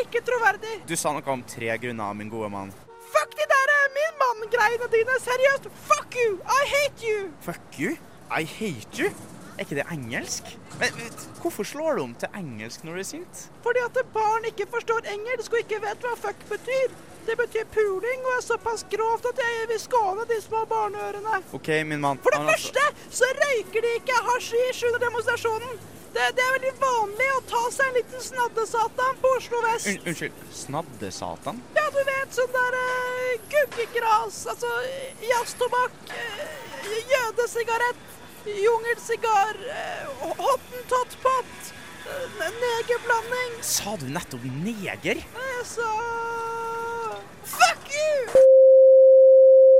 ikke 0.00 0.22
troverdig. 0.24 0.78
Du 0.88 0.94
sa 0.96 1.12
noe 1.12 1.32
om 1.34 1.42
tre 1.44 1.68
grunner, 1.82 2.14
min 2.16 2.30
gode 2.32 2.48
mann. 2.48 2.72
Fuck 3.12 3.36
de 3.36 3.44
der 3.50 3.72
eh, 3.74 3.90
min 3.92 4.16
mann-greiene 4.22 4.88
dine. 4.94 5.18
Seriøst, 5.20 5.68
fuck 5.90 6.16
you! 6.16 6.38
I 6.48 6.62
hate 6.72 7.04
you! 7.04 7.28
Fuck 7.44 7.76
you? 7.76 7.98
I 8.32 8.48
hate 8.48 8.96
you? 8.96 9.12
Er 9.58 9.66
ikke 9.66 9.82
det 9.82 9.86
engelsk? 9.92 10.48
Men 10.80 10.96
hvorfor 11.42 11.68
slår 11.68 12.00
du 12.00 12.06
om 12.06 12.16
til 12.16 12.40
engelsk 12.40 12.88
når 12.88 12.96
du 12.96 13.02
er 13.04 13.10
sint? 13.10 13.44
Fordi 13.66 13.84
at 13.84 14.00
barn 14.16 14.48
ikke 14.48 14.68
forstår 14.72 15.12
engelsk 15.12 15.52
og 15.52 15.60
ikke 15.60 15.82
vet 15.84 16.08
hva 16.08 16.16
fuck 16.24 16.48
betyr. 16.48 16.96
Det 17.26 17.34
betyr 17.34 17.66
puling 17.74 18.20
og 18.22 18.32
er 18.36 18.42
såpass 18.44 18.84
grovt 18.90 19.26
at 19.26 19.40
jeg 19.42 19.66
vil 19.72 19.80
skåne 19.82 20.24
de 20.30 20.36
små 20.42 20.62
barneørene. 20.70 21.40
OK, 21.58 21.68
min 21.90 22.00
mann. 22.00 22.20
For 22.22 22.30
det 22.30 22.38
han 22.38 22.48
altså- 22.52 22.70
første 22.70 23.14
så 23.18 23.30
røyker 23.42 23.80
de 23.86 23.94
ikke 23.98 24.18
hasjisj 24.28 24.86
under 24.88 25.00
demonstrasjonen. 25.06 25.78
Det, 26.14 26.26
det 26.36 26.42
er 26.44 26.52
veldig 26.54 26.72
vanlig 26.80 27.26
å 27.34 27.40
ta 27.50 27.62
seg 27.74 27.88
en 27.90 27.96
liten 27.98 28.22
snaddesatan 28.24 29.18
på 29.20 29.32
Oslo 29.36 29.58
vest. 29.66 29.88
Un 29.90 30.06
unnskyld. 30.12 30.38
Snaddesatan? 30.60 31.58
Ja, 31.76 31.84
du 31.96 31.98
vet 32.08 32.38
sånn 32.38 32.54
der 32.54 32.76
uh, 32.78 33.34
guggegras, 33.52 34.38
altså 34.52 34.70
jazztobakk, 35.26 35.98
uh, 36.14 36.88
jødesigarett, 37.12 38.06
jungelsigar, 38.48 39.60
uh, 39.66 40.24
hottentottpott, 40.40 41.72
uh, 42.06 42.48
negerblanding. 42.62 43.60
Sa 43.74 43.98
du 44.00 44.08
nettopp 44.16 44.48
neger? 44.62 45.20
Jeg 45.20 45.68
sa 45.74 45.90
Fuck 47.46 47.92
you! 47.92 48.32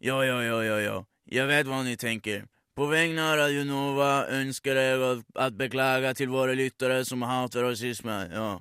Ja, 0.07 0.25
ja, 0.25 0.43
ja, 0.43 0.59
ja, 0.63 0.77
ja. 0.79 0.99
Jeg 1.27 1.49
vet 1.51 1.67
hva 1.67 1.81
ni 1.83 1.97
tenker. 1.99 2.45
På 2.79 2.87
vegne 2.87 3.25
av 3.27 3.41
Radio 3.41 3.65
Nova 3.67 4.29
ønsker 4.37 4.79
jag 4.79 5.03
å 5.03 5.49
beklage 5.59 6.13
til 6.21 6.31
våre 6.31 6.55
lyttere 6.55 7.01
som 7.09 7.25
hater 7.27 7.65
rasisme. 7.67 8.19
Ja. 8.31 8.53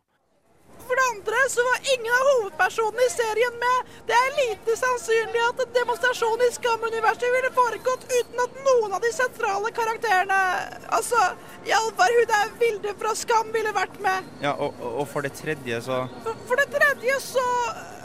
For 0.88 0.98
det 0.98 1.06
andre 1.12 1.44
så 1.54 1.66
var 1.68 1.86
ingen 1.94 2.16
av 2.18 2.30
hovedpersonene 2.32 3.06
i 3.06 3.12
serien 3.14 3.60
med. 3.62 3.94
Det 4.10 4.18
er 4.18 4.34
lite 4.40 4.78
sannsynlig 4.80 5.44
at 5.52 5.62
en 5.68 5.76
demonstrasjon 5.78 6.46
i 6.48 6.52
Skam-universet 6.58 7.28
ville 7.38 7.52
foregått 7.60 8.08
uten 8.10 8.42
at 8.48 8.60
noen 8.66 8.98
av 8.98 9.06
de 9.06 9.12
sentrale 9.14 9.74
karakterene 9.78 10.42
Altså, 10.98 11.22
iallfall 11.70 12.22
hun 12.22 12.32
der 12.32 12.56
Vilde 12.64 12.96
fra 13.04 13.14
Skam 13.22 13.54
ville 13.54 13.74
vært 13.78 14.02
med. 14.02 14.34
Ja, 14.42 14.58
og 14.58 14.82
og 14.96 15.06
for 15.14 15.22
det 15.22 15.36
tredje 15.38 15.84
så 15.86 16.08
For, 16.26 16.48
for 16.50 16.64
det 16.64 16.72
tredje 16.74 17.20
så 17.28 17.46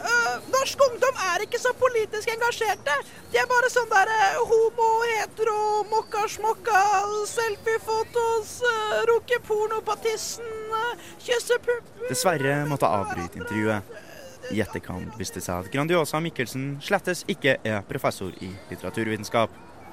øh, 0.00 0.48
Norsk 0.54 0.82
ungdom 0.88 1.22
er 1.30 1.44
ikke 1.44 1.60
så 1.60 1.72
politisk 1.78 2.28
engasjerte. 2.34 2.96
De 3.32 3.38
er 3.38 3.48
bare 3.50 3.70
sånn 3.72 3.88
der 3.92 4.10
uh, 4.10 4.40
homo, 4.50 4.88
hetero, 5.06 5.58
mokka-smokka, 5.92 6.82
selfiefotos, 7.30 8.56
uh, 8.66 9.00
runke 9.10 9.40
porno 9.46 9.80
på 9.86 9.96
tissen, 10.04 10.50
uh, 10.74 11.08
kysse 11.22 11.60
pupper 11.62 12.08
Dessverre 12.10 12.62
måtte 12.70 12.90
avbryte 12.90 13.38
intervjuet. 13.42 13.98
I 14.50 14.62
etterkant 14.64 15.14
viste 15.20 15.38
det 15.38 15.44
seg 15.46 15.66
at 15.66 15.70
Grandiosa 15.70 16.18
Mikkelsen 16.24 16.72
slettes 16.82 17.22
ikke 17.30 17.58
er 17.62 17.84
professor 17.86 18.32
i 18.42 18.50
litteraturvitenskap. 18.70 19.52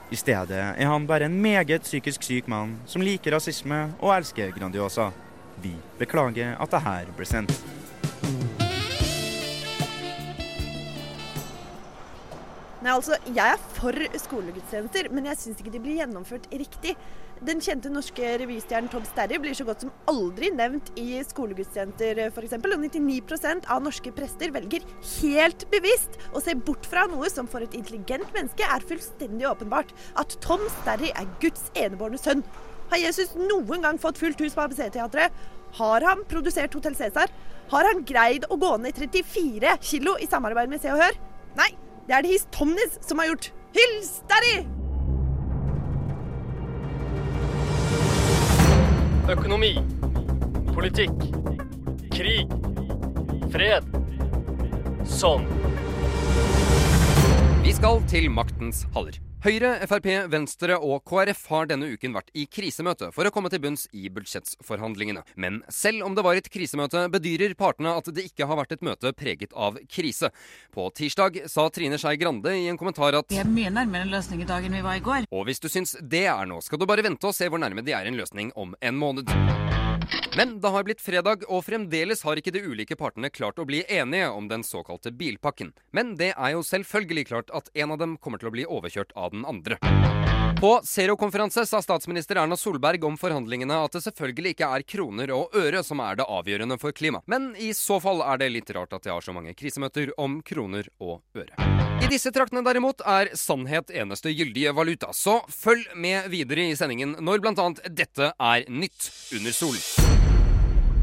I 0.10 0.18
stedet 0.18 0.62
er 0.80 0.88
han 0.88 1.06
bare 1.08 1.28
en 1.28 1.36
meget 1.44 1.84
psykisk 1.86 2.24
syk 2.24 2.48
mann 2.48 2.78
som 2.88 3.04
liker 3.04 3.36
rasisme 3.36 3.90
og 4.00 4.16
elsker 4.16 4.56
Grandiosa. 4.56 5.12
Vi 5.62 5.76
beklager 6.00 6.56
at 6.58 6.72
det 6.72 6.86
her 6.88 7.12
ble 7.18 7.28
sendt. 7.28 7.77
Nei, 12.88 12.94
altså, 12.96 13.18
Jeg 13.36 13.52
er 13.52 13.64
for 13.76 13.98
skolegudstjenester, 14.16 15.10
men 15.12 15.26
jeg 15.28 15.38
syns 15.42 15.58
ikke 15.60 15.74
de 15.74 15.80
blir 15.84 15.98
gjennomført 16.00 16.46
riktig. 16.56 16.94
Den 17.44 17.60
kjente 17.60 17.90
norske 17.92 18.30
revystjernen 18.40 18.88
Tom 18.94 19.04
Sterry 19.04 19.36
blir 19.44 19.58
så 19.58 19.66
godt 19.68 19.82
som 19.84 19.90
aldri 20.08 20.54
nevnt 20.56 20.94
i 20.96 21.18
skolegudstjenester 21.28 22.22
f.eks. 22.30 22.54
Og 22.56 22.86
99% 22.86 23.68
av 23.76 23.82
norske 23.84 24.14
prester 24.16 24.54
velger 24.56 24.86
helt 25.18 25.66
bevisst 25.74 26.16
å 26.32 26.40
se 26.46 26.56
bort 26.56 26.88
fra 26.88 27.04
noe 27.12 27.28
som 27.34 27.50
for 27.52 27.66
et 27.66 27.76
intelligent 27.76 28.32
menneske 28.32 28.64
er 28.64 28.86
fullstendig 28.88 29.50
åpenbart. 29.50 29.92
At 30.16 30.38
Tom 30.46 30.64
Sterry 30.78 31.10
er 31.12 31.28
Guds 31.44 31.68
enebårne 31.76 32.22
sønn. 32.22 32.46
Har 32.94 33.02
Jesus 33.04 33.34
noen 33.36 33.84
gang 33.84 34.00
fått 34.00 34.22
fullt 34.22 34.40
hus 34.46 34.56
på 34.56 34.64
ABC-teatret? 34.64 35.36
Har 35.82 36.08
han 36.08 36.24
produsert 36.32 36.80
Hotell 36.80 36.96
Cæsar? 36.96 37.36
Har 37.76 37.92
han 37.92 38.08
greid 38.08 38.48
å 38.48 38.56
gå 38.64 38.72
ned 38.80 38.96
34 38.96 39.76
kilo 39.92 40.16
i 40.24 40.30
samarbeid 40.32 40.72
med 40.72 40.80
Se 40.80 40.96
og 40.96 41.04
Hør? 41.04 41.20
Nei, 41.60 41.74
det 42.08 42.16
er 42.16 42.22
det 42.24 42.32
His 42.32 42.48
Tomnes 42.52 43.00
som 43.04 43.20
har 43.20 43.28
gjort. 43.28 43.52
Hils 43.76 44.12
Sterry! 44.24 44.66
Økonomi. 49.30 49.74
Politikk. 50.72 51.28
Krig. 52.16 52.54
Fred. 53.52 53.92
Sånn. 55.04 55.44
Vi 57.66 57.76
skal 57.76 58.00
til 58.08 58.32
maktens 58.32 58.86
haller. 58.96 59.20
Høyre, 59.48 59.78
Frp, 59.88 60.08
Venstre 60.28 60.76
og 60.76 61.06
KrF 61.08 61.46
har 61.48 61.70
denne 61.70 61.88
uken 61.88 62.12
vært 62.18 62.34
i 62.36 62.44
krisemøte 62.52 63.14
for 63.16 63.30
å 63.30 63.32
komme 63.32 63.48
til 63.48 63.62
bunns 63.64 63.86
i 63.96 64.10
budsjettforhandlingene. 64.12 65.24
Men 65.40 65.62
selv 65.72 66.04
om 66.04 66.18
det 66.18 66.26
var 66.28 66.36
et 66.36 66.50
krisemøte, 66.52 67.06
bedyrer 67.14 67.56
partene 67.56 67.96
at 67.96 68.12
det 68.12 68.28
ikke 68.28 68.50
har 68.50 68.60
vært 68.60 68.76
et 68.76 68.84
møte 68.84 69.16
preget 69.16 69.56
av 69.56 69.80
krise. 69.88 70.34
På 70.76 70.90
tirsdag 70.92 71.46
sa 71.48 71.70
Trine 71.72 71.96
Skei 71.96 72.20
Grande 72.20 72.58
i 72.60 72.68
en 72.68 72.82
kommentar 72.82 73.16
at 73.22 73.32
Vi 73.32 73.40
er 73.40 73.48
mye 73.48 73.72
nærmere 73.72 74.10
en 74.10 74.16
løsning 74.18 74.44
i 74.44 74.52
dag 74.52 74.68
enn 74.68 74.82
vi 74.82 74.84
var 74.84 75.00
i 75.00 75.06
går. 75.08 75.32
Og 75.32 75.48
hvis 75.48 75.64
du 75.64 75.72
syns 75.72 75.96
det 76.04 76.26
er 76.28 76.44
nå, 76.52 76.60
skal 76.66 76.84
du 76.84 76.90
bare 76.90 77.08
vente 77.08 77.32
og 77.32 77.38
se 77.40 77.48
hvor 77.48 77.64
nærme 77.64 77.88
de 77.88 77.96
er 77.96 78.12
en 78.12 78.20
løsning 78.20 78.52
om 78.60 78.76
en 78.84 79.00
måned. 79.00 79.32
Men 80.38 80.60
det 80.62 80.70
har 80.70 80.86
blitt 80.86 81.02
fredag, 81.02 81.48
og 81.50 81.66
fremdeles 81.66 82.22
har 82.28 82.38
ikke 82.38 82.54
de 82.54 82.62
ulike 82.68 82.98
partene 83.00 83.32
klart 83.34 83.58
å 83.60 83.66
bli 83.66 83.84
enige 83.90 84.30
om 84.30 84.50
den 84.52 84.66
såkalte 84.68 85.12
bilpakken. 85.12 85.74
Men 85.92 86.16
det 86.20 86.34
er 86.36 86.54
jo 86.54 86.66
selvfølgelig 86.66 87.28
klart 87.32 87.54
at 87.58 87.72
en 87.74 87.96
av 87.96 88.02
dem 88.04 88.18
kommer 88.22 88.42
til 88.42 88.52
å 88.52 88.56
bli 88.58 88.68
overkjørt 88.70 89.16
av 89.18 89.34
den 89.34 89.48
andre. 89.50 89.82
På 90.62 90.82
Zero-konferanse 90.84 91.66
sa 91.66 91.82
statsminister 91.82 92.36
Erna 92.36 92.58
Solberg 92.58 93.04
om 93.06 93.18
forhandlingene 93.18 93.76
at 93.78 93.94
det 93.94 94.00
selvfølgelig 94.08 94.56
ikke 94.56 94.70
er 94.74 94.86
kroner 94.90 95.30
og 95.36 95.54
øre 95.54 95.84
som 95.86 96.00
er 96.02 96.18
det 96.18 96.26
avgjørende 96.26 96.80
for 96.82 96.96
klima. 96.98 97.22
Men 97.30 97.52
i 97.62 97.70
så 97.78 98.00
fall 98.02 98.24
er 98.26 98.40
det 98.42 98.48
litt 98.56 98.72
rart 98.74 98.96
at 98.98 99.06
de 99.06 99.12
har 99.14 99.22
så 99.22 99.36
mange 99.38 99.54
krisemøter 99.54 100.16
om 100.18 100.40
kroner 100.42 100.90
og 100.98 101.22
øre. 101.38 101.54
I 102.02 102.10
disse 102.10 102.34
traktene 102.34 102.66
derimot 102.66 103.06
er 103.06 103.30
sannhet 103.38 103.94
eneste 103.94 104.34
gyldige 104.34 104.74
valuta, 104.74 105.12
så 105.14 105.44
følg 105.46 105.94
med 105.94 106.26
videre 106.34 106.66
i 106.72 106.80
sendingen 106.80 107.14
når 107.22 107.46
bl.a. 107.46 107.68
dette 107.94 108.32
er 108.34 108.66
nytt 108.66 109.12
under 109.38 109.54
solen. 109.54 110.26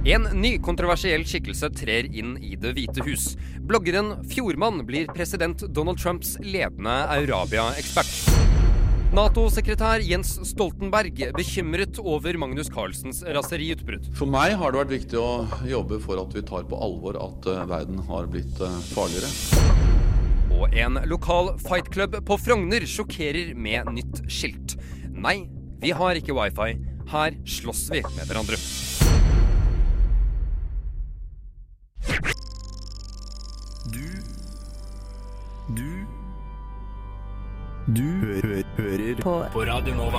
En 0.05 0.27
ny 0.35 0.57
kontroversiell 0.67 1.23
skikkelse 1.31 1.71
trer 1.79 2.11
inn 2.11 2.35
i 2.43 2.59
Det 2.59 2.75
hvite 2.75 3.07
hus. 3.07 3.31
Bloggeren 3.63 4.17
Fjordmann 4.35 4.83
blir 4.85 5.07
president 5.15 5.63
Donald 5.71 6.03
Trumps 6.03 6.35
ledende 6.43 6.99
Eurabia-ekspert. 7.23 8.64
Nato-sekretær 9.15 10.03
Jens 10.03 10.33
Stoltenberg 10.43 11.21
bekymret 11.37 12.01
over 12.03 12.35
Magnus 12.35 12.67
Carlsens 12.67 13.21
raseriutbrudd. 13.23 14.09
For 14.19 14.27
meg 14.27 14.57
har 14.59 14.75
det 14.75 14.81
vært 14.81 14.91
viktig 14.91 15.21
å 15.21 15.45
jobbe 15.71 16.01
for 16.03 16.19
at 16.19 16.35
vi 16.35 16.43
tar 16.43 16.65
på 16.67 16.81
alvor 16.83 17.15
at 17.23 17.47
uh, 17.47 17.61
verden 17.71 18.01
har 18.09 18.27
blitt 18.27 18.59
uh, 18.59 18.75
farligere. 18.91 19.31
Og 20.51 20.75
en 20.83 20.99
lokal 21.07 21.53
fightclub 21.63 22.19
på 22.27 22.39
Frogner 22.43 22.83
sjokkerer 22.91 23.55
med 23.55 23.93
nytt 23.95 24.25
skilt. 24.27 24.75
Nei, 25.15 25.45
vi 25.79 25.95
har 25.95 26.19
ikke 26.19 26.35
wifi. 26.35 26.75
Her 27.15 27.39
slåss 27.47 27.87
vi 27.95 28.03
med 28.17 28.27
hverandre. 28.27 28.59
Du 33.95 34.09
Du 35.79 36.04
Du 37.87 38.03
hø 38.03 38.63
hører 38.77 39.15
på. 39.21 39.45
På 39.53 39.61
Radio 39.61 39.95
Nova. 39.95 40.19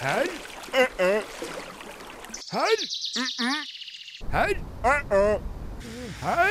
Her. 0.00 0.22
Her. 0.72 0.86
Her. 2.52 2.70
Her. 4.32 4.48
Her. 4.82 5.38
Her. 6.20 6.20
Her. 6.20 6.48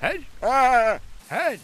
Her. 0.00 0.18
Her. 1.30 1.58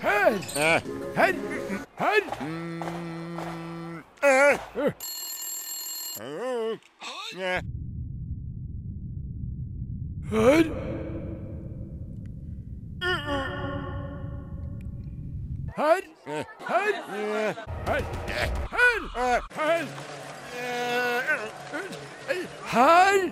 Her. 0.00 0.78
Her. 1.16 1.32
Her. 1.98 3.11
Her. 4.22 4.56
Her. 4.74 4.94
Her. 7.36 7.60
Her. 7.60 7.62
Her. 19.14 19.40
Her. 19.50 19.86
Her. 22.64 23.30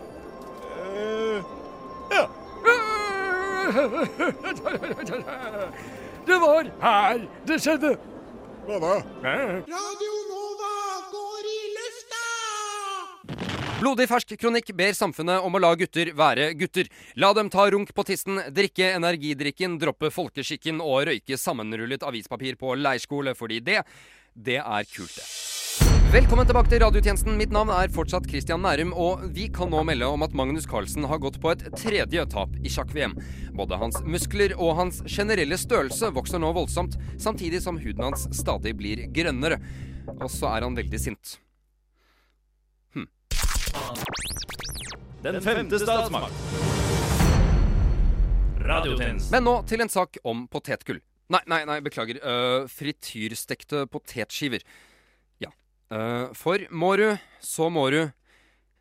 Ja. 2.10 2.26
Det 6.26 6.36
var 6.40 6.64
her 6.82 7.18
det 7.48 7.60
skjedde. 7.60 7.96
Hva 8.66 8.78
da? 8.78 8.94
Radio 9.24 10.19
Blodig 13.80 14.10
fersk 14.10 14.34
kronikk 14.36 14.74
ber 14.76 14.90
samfunnet 14.92 15.40
om 15.40 15.54
å 15.56 15.60
la 15.62 15.70
gutter 15.80 16.10
være 16.12 16.50
gutter. 16.60 16.90
La 17.16 17.30
dem 17.32 17.48
ta 17.48 17.64
runk 17.72 17.94
på 17.96 18.04
tissen, 18.04 18.36
drikke 18.52 18.90
energidrikken, 18.98 19.78
droppe 19.80 20.10
folkeskikken 20.12 20.82
og 20.84 21.06
røyke 21.08 21.38
sammenrullet 21.40 22.04
avispapir 22.04 22.58
på 22.60 22.74
leirskole, 22.76 23.32
fordi 23.38 23.62
det, 23.64 23.78
det 24.36 24.60
er 24.60 24.90
kult, 24.92 25.16
det. 25.16 25.24
Velkommen 26.12 26.44
tilbake 26.44 26.68
til 26.68 26.84
radiotjenesten. 26.84 27.40
Mitt 27.40 27.56
navn 27.56 27.72
er 27.72 27.88
fortsatt 27.96 28.28
Christian 28.28 28.60
Nærum, 28.66 28.92
og 28.92 29.24
vi 29.32 29.48
kan 29.48 29.72
nå 29.72 29.80
melde 29.88 30.12
om 30.12 30.28
at 30.28 30.36
Magnus 30.36 30.68
Carlsen 30.68 31.08
har 31.08 31.24
gått 31.24 31.40
på 31.40 31.54
et 31.54 31.64
tredje 31.72 32.28
tap 32.36 32.60
i 32.60 32.68
sjakk-VM. 32.68 33.16
Både 33.56 33.80
hans 33.80 34.02
muskler 34.04 34.58
og 34.60 34.76
hans 34.76 35.00
generelle 35.08 35.56
størrelse 35.56 36.12
vokser 36.12 36.42
nå 36.42 36.52
voldsomt, 36.52 37.00
samtidig 37.16 37.64
som 37.64 37.80
huden 37.80 38.10
hans 38.10 38.28
stadig 38.36 38.76
blir 38.76 39.06
grønnere. 39.08 39.62
Og 40.18 40.28
så 40.28 40.52
er 40.52 40.68
han 40.68 40.76
veldig 40.76 41.00
sint. 41.00 41.40
Den 45.22 45.40
femte 45.44 45.78
statsmakt. 45.78 46.32
Radiotjenesten. 48.60 49.32
Men 49.34 49.44
nå 49.44 49.54
til 49.68 49.84
en 49.84 49.92
sak 49.92 50.16
om 50.24 50.46
potetgull. 50.50 51.00
Nei, 51.30 51.42
nei, 51.50 51.60
nei, 51.68 51.76
beklager. 51.84 52.18
Uh, 52.24 52.66
frityrstekte 52.70 53.84
potetskiver. 53.92 54.64
Ja. 55.42 55.52
Uh, 55.92 56.32
for 56.36 56.64
må 56.72 56.94
du, 56.98 57.06
så 57.44 57.68
må 57.72 57.86
du 57.94 58.02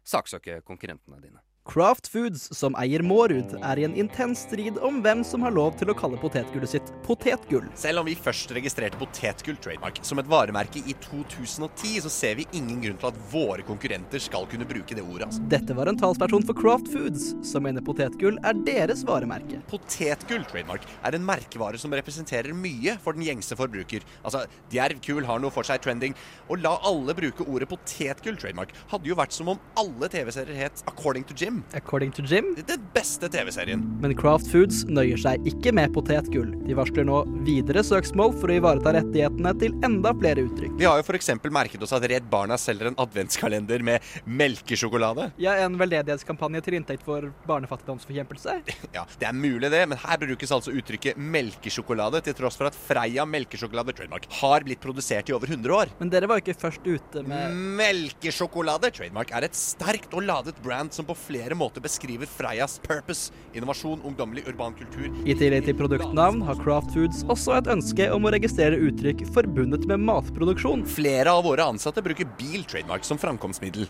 saksøke 0.08 0.62
konkurrentene 0.66 1.22
dine. 1.22 1.44
Kraft 1.70 2.10
Foods, 2.10 2.48
som 2.58 2.74
eier 2.82 3.04
Mårud, 3.06 3.54
er 3.60 3.78
i 3.78 3.86
en 3.86 3.94
intens 4.00 4.48
strid 4.48 4.80
om 4.82 5.04
hvem 5.06 5.22
som 5.28 5.44
har 5.46 5.54
lov 5.54 5.76
til 5.78 5.92
å 5.92 5.98
kalle 5.98 6.18
potetgullet 6.22 6.72
sitt 6.72 6.90
potetgull. 7.10 7.68
Selv 7.80 8.00
om 8.00 8.08
vi 8.08 8.16
først 8.16 8.54
registrerte 8.56 9.00
potetgull 9.02 9.60
trademark 9.60 10.00
som 10.08 10.22
et 10.22 10.30
varemerke 10.32 10.80
i 10.80 10.96
2010, 11.04 11.98
så 12.06 12.12
ser 12.14 12.38
vi 12.40 12.48
ingen 12.56 12.80
grunn 12.86 13.02
til 13.02 13.10
at 13.12 13.20
våre 13.34 13.66
konkurrenter 13.68 14.24
skal 14.24 14.48
kunne 14.52 14.68
bruke 14.70 14.96
det 14.96 15.04
ordet. 15.04 15.28
Altså. 15.28 15.44
Dette 15.52 15.76
var 15.76 15.92
en 15.92 16.00
talsperson 16.00 16.48
for 16.48 16.56
Craft 16.56 16.94
Foods, 16.94 17.28
som 17.52 17.68
mener 17.68 17.84
potetgull 17.84 18.40
er 18.48 18.64
deres 18.64 19.04
varemerke. 19.08 19.60
Potetgull 19.68 20.48
trademark 20.48 20.88
er 21.04 21.20
en 21.20 21.28
merkevare 21.28 21.82
som 21.82 21.94
representerer 21.98 22.56
mye 22.56 22.96
for 23.04 23.18
den 23.18 23.28
gjengse 23.28 23.60
forbruker. 23.60 24.08
Altså, 24.24 24.46
djerv 24.72 25.04
kul 25.04 25.28
har 25.28 25.44
noe 25.44 25.52
for 25.54 25.68
seg 25.68 25.84
trending. 25.84 26.16
Å 26.48 26.60
la 26.64 26.78
alle 26.88 27.18
bruke 27.18 27.48
ordet 27.50 27.68
potetgull 27.74 28.40
trademark 28.40 28.72
hadde 28.94 29.12
jo 29.12 29.20
vært 29.20 29.36
som 29.36 29.52
om 29.52 29.64
alle 29.80 30.08
TV-serier 30.12 30.64
het 30.64 30.88
According 30.88 31.28
to 31.28 31.36
Jim. 31.36 31.50
Jim. 31.50 31.64
According 31.74 32.12
to 32.12 32.22
Jim. 32.22 32.56
Den 32.68 32.82
beste 32.94 33.30
TV-serien. 33.30 33.82
Men 34.02 34.16
Craft 34.18 34.52
Foods 34.52 34.84
nøyer 34.86 35.18
seg 35.18 35.46
ikke 35.50 35.74
med 35.74 35.94
potetgull. 35.96 36.52
De 36.68 36.76
varsler 36.78 36.99
nå 37.08 37.22
videre 37.48 37.84
søksmål 37.86 38.34
for 38.40 38.52
å 38.52 38.58
ivareta 38.60 38.94
rettighetene 38.96 39.54
til 39.62 39.76
enda 39.86 40.14
flere 40.18 40.46
uttrykk. 40.48 40.76
Vi 40.80 40.88
har 40.88 41.00
jo 41.00 41.06
f.eks. 41.06 41.32
merket 41.52 41.84
oss 41.86 41.94
at 41.96 42.06
Redd 42.10 42.28
Barna 42.32 42.58
selger 42.60 42.92
en 42.92 43.00
adventskalender 43.00 43.84
med 43.86 44.06
melkesjokolade. 44.26 45.30
Ja, 45.42 45.56
en 45.66 45.78
veldedighetskampanje 45.80 46.64
til 46.66 46.80
inntekt 46.80 47.06
for 47.08 47.32
barnefattigdomsforkjempelse. 47.50 48.60
Ja, 48.96 49.04
Det 49.20 49.28
er 49.28 49.36
mulig 49.38 49.70
det, 49.72 49.84
men 49.92 50.00
her 50.02 50.18
brukes 50.22 50.52
altså 50.56 50.72
uttrykket 50.74 51.18
melkesjokolade, 51.20 52.24
til 52.26 52.34
tross 52.38 52.58
for 52.58 52.70
at 52.70 52.78
Freia 52.78 53.26
melkesjokolade 53.30 53.94
trademark 53.96 54.26
har 54.40 54.66
blitt 54.66 54.82
produsert 54.82 55.30
i 55.30 55.36
over 55.36 55.52
100 55.52 55.76
år. 55.76 55.92
Men 56.00 56.10
dere 56.12 56.30
var 56.30 56.40
jo 56.40 56.46
ikke 56.48 56.58
først 56.64 56.88
ute 56.88 57.24
med 57.28 57.54
Melkesjokolade 57.80 58.90
trademark 58.96 59.32
er 59.36 59.46
et 59.48 59.58
sterkt 59.58 60.14
og 60.18 60.26
ladet 60.26 60.58
brand 60.64 60.94
som 60.96 61.08
på 61.08 61.16
flere 61.18 61.58
måter 61.58 61.84
beskriver 61.84 62.30
Freias 62.30 62.80
purpose, 62.84 63.34
innovasjon, 63.54 64.02
ungdommelig 64.06 64.46
urban 64.50 64.76
kultur. 64.80 65.08
I 65.26 65.36
tillegg 65.38 65.68
til 65.68 65.78
produktnavn 65.80 66.42
har 66.48 66.60
Kraft 66.64 66.89
Foods 66.94 67.24
også 67.30 67.56
et 67.58 67.70
ønske 67.70 68.10
om 68.14 68.26
å 68.26 68.34
registrere 68.34 68.80
uttrykk 68.90 69.26
forbundet 69.36 69.86
med 69.90 70.02
matproduksjon. 70.08 70.86
Flere 70.90 71.34
av 71.36 71.46
våre 71.46 71.68
ansatte 71.70 72.04
bruker 72.06 72.30
bil 72.40 72.64
trademark 72.66 73.06
som 73.08 73.20
framkomstmiddel. 73.22 73.90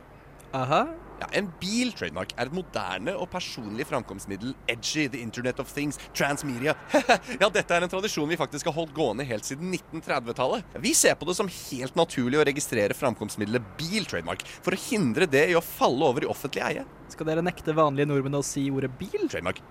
Aha. 0.58 0.88
Ja, 1.20 1.28
En 1.36 1.50
bil 1.60 1.92
trademark 1.96 2.32
er 2.38 2.48
et 2.48 2.56
moderne 2.56 3.14
og 3.20 3.28
personlig 3.32 3.86
framkomstmiddel. 3.90 4.54
Edgy, 4.72 5.08
the 5.12 5.20
internet 5.22 5.60
of 5.60 5.72
things, 5.72 6.00
transmedia. 6.16 6.76
ja, 7.42 7.50
dette 7.52 7.76
er 7.76 7.84
en 7.84 7.92
tradisjon 7.92 8.30
vi 8.30 8.40
faktisk 8.40 8.70
har 8.72 8.78
holdt 8.78 8.96
gående 8.96 9.28
helt 9.28 9.48
siden 9.48 9.74
1930-tallet. 9.76 10.80
Vi 10.80 10.94
ser 10.96 11.20
på 11.20 11.28
det 11.28 11.36
som 11.40 11.52
helt 11.52 12.00
naturlig 12.00 12.40
å 12.40 12.48
registrere 12.48 12.98
framkomstmiddelet 12.98 13.76
bil 13.80 14.08
trademark, 14.08 14.48
for 14.64 14.76
å 14.76 14.84
hindre 14.90 15.28
det 15.30 15.50
i 15.52 15.60
å 15.60 15.66
falle 15.66 16.08
over 16.08 16.24
i 16.24 16.32
offentlig 16.32 16.64
eie. 16.66 16.88
Skal 17.14 17.28
dere 17.30 17.44
nekte 17.46 17.74
vanlige 17.76 18.08
nordmenn 18.10 18.38
å 18.40 18.44
si 18.46 18.66
ordet 18.74 18.92
bil? 19.00 19.26
Trademark. 19.32 19.62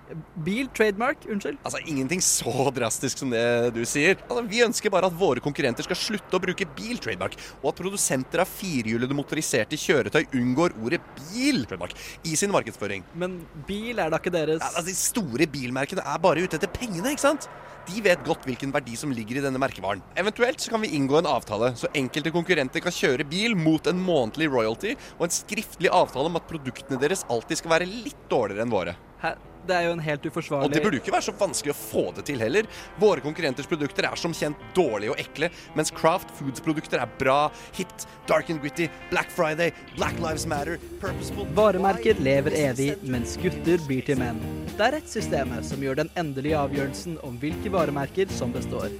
Bil, 0.45 0.67
trademark, 0.75 1.23
unnskyld? 1.31 1.59
Altså, 1.63 1.81
Ingenting 1.89 2.21
så 2.23 2.53
drastisk 2.75 3.21
som 3.21 3.31
det 3.33 3.43
du 3.75 3.81
sier. 3.87 4.19
Altså, 4.27 4.43
Vi 4.49 4.63
ønsker 4.65 4.93
bare 4.93 5.09
at 5.09 5.15
våre 5.19 5.43
konkurrenter 5.43 5.87
skal 5.87 5.99
slutte 5.99 6.37
å 6.37 6.43
bruke 6.43 6.67
bil 6.77 6.99
trademark, 7.01 7.37
og 7.61 7.71
at 7.71 7.81
produsenter 7.81 8.43
av 8.43 8.51
firehjulede 8.51 9.15
motoriserte 9.17 9.79
kjøretøy 9.79 10.25
unngår 10.39 10.75
ordet 10.83 11.01
bil 11.31 11.63
trademark 11.69 11.95
i 12.27 12.35
sin 12.39 12.53
markedsføring. 12.53 13.07
Men 13.15 13.39
bil 13.67 13.99
er 13.99 14.11
da 14.11 14.19
ikke 14.21 14.33
deres 14.33 14.59
Ja, 14.61 14.71
altså, 14.73 14.85
De 14.89 14.97
store 14.97 15.47
bilmerkene 15.49 16.03
er 16.05 16.21
bare 16.23 16.43
ute 16.43 16.59
etter 16.59 16.71
pengene, 16.73 17.15
ikke 17.15 17.27
sant? 17.29 17.49
De 17.89 18.03
vet 18.05 18.21
godt 18.25 18.43
hvilken 18.45 18.69
verdi 18.73 18.93
som 18.99 19.09
ligger 19.15 19.39
i 19.39 19.43
denne 19.43 19.57
merkevaren. 19.61 20.03
Eventuelt 20.19 20.61
så 20.61 20.69
kan 20.73 20.83
vi 20.83 20.91
inngå 20.93 21.17
en 21.19 21.29
avtale, 21.29 21.71
så 21.79 21.89
enkelte 21.97 22.33
konkurrenter 22.35 22.83
kan 22.85 22.93
kjøre 22.93 23.25
bil 23.25 23.57
mot 23.57 23.87
en 23.89 23.97
månedlig 23.97 24.51
royalty 24.53 24.93
og 25.17 25.25
en 25.25 25.33
skriftlig 25.33 25.89
avtale 25.89 26.29
om 26.29 26.37
at 26.37 26.49
produktene 26.49 27.01
deres 27.01 27.25
alltid 27.33 27.63
skal 27.63 27.73
være 27.79 27.89
litt 27.89 28.27
dårligere 28.29 28.67
enn 28.67 28.75
våre. 28.75 28.93
Hæ? 29.23 29.35
Det 29.69 29.75
er 29.75 29.85
jo 29.85 29.91
en 29.93 30.01
helt 30.01 30.23
uforsvarlig 30.25 30.69
Og 30.69 30.73
det 30.73 30.81
burde 30.81 30.97
jo 30.97 31.03
ikke 31.03 31.13
være 31.13 31.27
så 31.27 31.33
vanskelig 31.37 31.73
å 31.73 31.77
få 31.77 32.03
det 32.15 32.23
til 32.29 32.41
heller. 32.41 32.69
Våre 33.01 33.21
konkurrenters 33.21 33.67
produkter 33.69 34.07
er 34.07 34.17
som 34.19 34.33
kjent 34.33 34.57
dårlige 34.77 35.13
og 35.13 35.21
ekle, 35.21 35.51
mens 35.77 35.91
Craft 35.93 36.31
Foods 36.39 36.63
produkter 36.63 37.01
er 37.03 37.11
bra, 37.19 37.51
hit, 37.77 38.07
dark 38.29 38.49
and 38.49 38.63
gritty, 38.63 38.87
Black 39.11 39.29
Friday, 39.35 39.75
Black 39.97 40.17
Lives 40.23 40.47
Matter, 40.49 40.79
purposeful 41.03 41.47
Varemerker 41.57 42.17
lever 42.23 42.55
evig, 42.55 42.93
mens 43.03 43.35
gutter 43.41 43.83
blir 43.85 44.07
til 44.07 44.19
menn. 44.21 44.41
Det 44.73 44.87
er 44.87 44.97
rettssystemet 44.97 45.67
som 45.67 45.83
gjør 45.83 46.05
den 46.05 46.11
endelige 46.19 46.59
avgjørelsen 46.59 47.19
om 47.27 47.37
hvilke 47.41 47.73
varemerker 47.75 48.31
som 48.33 48.55
består. 48.55 48.93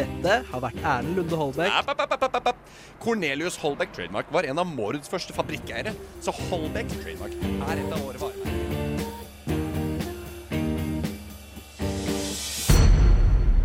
Dette 0.00 0.36
har 0.48 0.62
vært 0.62 0.78
Erlend 0.80 1.18
Lunde 1.18 1.36
Holbæk. 1.36 1.74
App, 1.82 1.90
app, 1.92 2.36
app. 2.40 2.60
Cornelius 3.02 3.58
Holbeck 3.60 3.92
Trademark 3.92 4.30
var 4.32 4.48
en 4.48 4.62
av 4.62 4.68
Mårds 4.68 5.10
første 5.12 5.36
fabrikkeiere, 5.36 5.92
så 6.24 6.32
Holbeck 6.48 6.88
Trademark 7.02 7.36
er 7.42 7.82
et 7.82 7.92
av 7.92 8.06
våre 8.06 8.29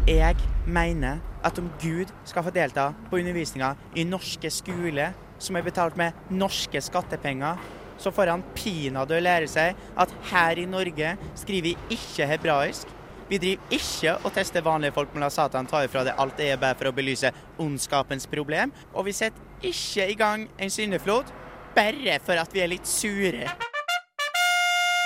Jeg 0.06 0.38
mener 0.70 1.18
at 1.41 1.58
om 1.58 1.65
Gud 1.82 2.12
skal 2.30 2.44
få 2.46 2.52
delta 2.54 2.91
på 3.10 3.18
undervisninga 3.18 3.72
i 3.98 4.04
norske 4.06 4.52
skoler 4.54 5.15
som 5.41 5.58
er 5.58 5.65
betalt 5.65 5.98
med 5.98 6.13
norske 6.30 6.78
skattepenger, 6.78 7.58
så 7.98 8.12
får 8.13 8.30
han 8.30 8.44
pinadø 8.54 9.18
lære 9.18 9.50
seg 9.50 9.74
at 9.98 10.13
her 10.30 10.62
i 10.62 10.68
Norge 10.70 11.15
skriver 11.41 11.72
vi 11.72 11.98
ikke 11.98 12.28
hebraisk. 12.30 12.91
Vi 13.32 13.39
driver 13.41 13.74
ikke 13.74 14.13
og 14.20 14.36
tester 14.36 14.62
vanlige 14.62 14.94
folk 14.94 15.10
med 15.15 15.24
å 15.24 15.26
la 15.26 15.34
Satan 15.34 15.65
ta 15.65 15.82
ifra 15.88 16.04
det 16.06 16.13
alt 16.22 16.38
det 16.38 16.52
er 16.54 16.62
bare 16.62 16.78
for 16.78 16.91
å 16.91 16.94
belyse 16.94 17.32
ondskapens 17.58 18.30
problem. 18.30 18.76
Og 18.94 19.08
vi 19.08 19.15
setter 19.18 19.65
ikke 19.65 20.06
i 20.06 20.20
gang 20.20 20.46
en 20.62 20.70
syndeflod 20.70 21.34
bare 21.74 22.20
for 22.22 22.38
at 22.38 22.54
vi 22.54 22.62
er 22.62 22.70
litt 22.76 22.86
sure. 22.86 23.50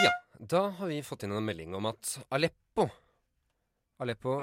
Ja, 0.04 0.12
da 0.36 0.66
har 0.76 0.92
vi 0.92 1.00
fått 1.08 1.24
inn 1.24 1.40
en 1.40 1.48
melding 1.48 1.80
om 1.80 1.88
at 1.88 2.18
Aleppo 2.36 2.92
Aleppo 4.04 4.42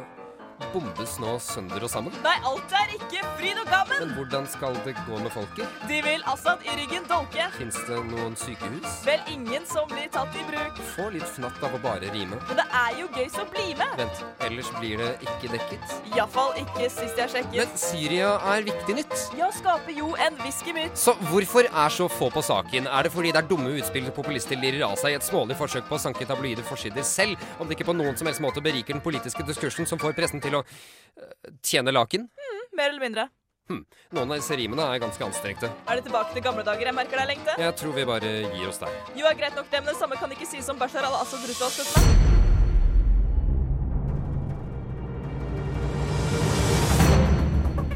bombes 0.72 1.16
nå 1.22 1.36
sønder 1.42 1.84
og 1.84 1.90
sammen. 1.92 2.14
Nei, 2.24 2.34
alt 2.48 2.72
er 2.78 2.92
ikke 2.96 3.22
fryd 3.38 3.60
og 3.62 3.68
gammen! 3.70 4.00
Men 4.02 4.14
hvordan 4.16 4.48
skal 4.50 4.76
det 4.86 4.94
gå 5.06 5.18
med 5.20 5.32
folket? 5.34 5.80
De 5.90 6.00
vil 6.04 6.24
Assad 6.32 6.64
i 6.66 6.76
ryggen 6.80 7.06
dolke. 7.10 7.48
Fins 7.56 7.78
det 7.88 7.98
noen 8.10 8.36
sykehus? 8.40 9.00
Vel 9.06 9.22
ingen 9.32 9.66
som 9.68 9.88
blir 9.90 10.08
tatt 10.14 10.34
i 10.36 10.44
bruk. 10.48 10.80
Får 10.94 11.12
litt 11.16 11.28
fnatt 11.36 11.60
av 11.66 11.76
å 11.76 11.80
bare 11.84 12.10
rime. 12.14 12.38
Men 12.48 12.60
det 12.60 12.66
er 12.80 13.00
jo 13.00 13.08
gøy, 13.16 13.28
så 13.34 13.46
bli 13.52 13.66
med! 13.78 13.92
Vent, 14.00 14.22
ellers 14.48 14.70
blir 14.78 15.02
det 15.02 15.10
ikke 15.26 15.52
dekket? 15.54 15.96
Iallfall 16.14 16.56
ikke 16.62 16.88
sist 16.92 17.20
jeg 17.20 17.32
sjekket. 17.34 17.58
Men 17.60 17.80
Syria 17.80 18.32
er 18.54 18.66
viktig 18.70 18.98
nytt. 19.00 19.16
Ja, 19.38 19.50
skaper 19.54 19.94
jo 19.96 20.12
en 20.26 20.40
whiskymyt. 20.42 20.96
Så 20.98 21.16
hvorfor 21.28 21.68
er 21.68 21.96
så 21.96 22.08
få 22.12 22.30
på 22.34 22.44
saken? 22.44 22.88
Er 22.90 23.06
det 23.06 23.12
fordi 23.14 23.32
det 23.34 23.42
er 23.42 23.50
dumme 23.50 23.74
utspill 23.76 24.08
populister 24.16 24.58
lirer 24.60 24.86
av 24.88 24.96
seg 25.00 25.14
i 25.14 25.18
et 25.20 25.26
smålig 25.26 25.58
forsøk 25.58 25.88
på 25.88 25.98
å 25.98 26.02
sanke 26.02 26.26
tabloide 26.28 26.64
forsider 26.66 27.04
selv, 27.06 27.40
om 27.60 27.68
det 27.68 27.76
ikke 27.76 27.90
på 27.90 27.96
noen 27.96 28.16
som 28.18 28.28
helst 28.28 28.42
måte 28.44 28.62
beriker 28.64 28.96
den 28.96 29.04
politiske 29.04 29.44
diskursen 29.46 29.88
som 29.88 30.00
får 30.00 30.16
pressen 30.16 30.42
til 30.46 30.60
å 30.60 30.62
øh, 30.64 31.50
tjene 31.66 31.94
laken? 31.94 32.30
Mm, 32.30 32.62
mer 32.78 32.92
eller 32.92 33.04
mindre. 33.08 33.28
Hm. 33.66 33.80
Noen 34.14 34.30
av 34.30 34.38
disse 34.38 34.54
rimene 34.54 34.84
er 34.94 35.00
ganske 35.02 35.24
anstrengte. 35.26 35.66
Er 35.90 35.98
det 35.98 36.04
tilbake 36.06 36.30
til 36.36 36.44
gamle 36.44 36.62
dager? 36.62 36.86
Jeg 36.86 36.94
merker 36.94 37.18
deg 37.18 37.32
lengte. 37.32 37.56
Jeg 37.58 37.74
tror 37.80 37.96
vi 37.96 38.04
bare 38.06 38.30
gir 38.54 38.68
oss 38.70 38.78
der. 38.78 38.94
Jo, 39.18 39.26
er 39.26 39.34
greit 39.40 39.58
nok 39.58 39.66
det, 39.72 39.80
men 39.82 39.90
det 39.90 39.98
samme 39.98 40.18
kan 40.20 40.30
ikke 40.36 40.46
sies 40.46 40.70
om 40.70 40.78
Bashar 40.78 41.02
al-Assad 41.08 41.42
Russland. 41.50 41.74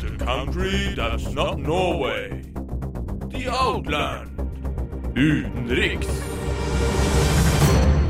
The 0.03 0.25
country 0.25 0.95
that's 0.97 1.31
not 1.31 1.61
Norway. 1.61 2.43
The 3.31 3.47
Outland. 3.47 4.35
Utenriks. 5.15 6.11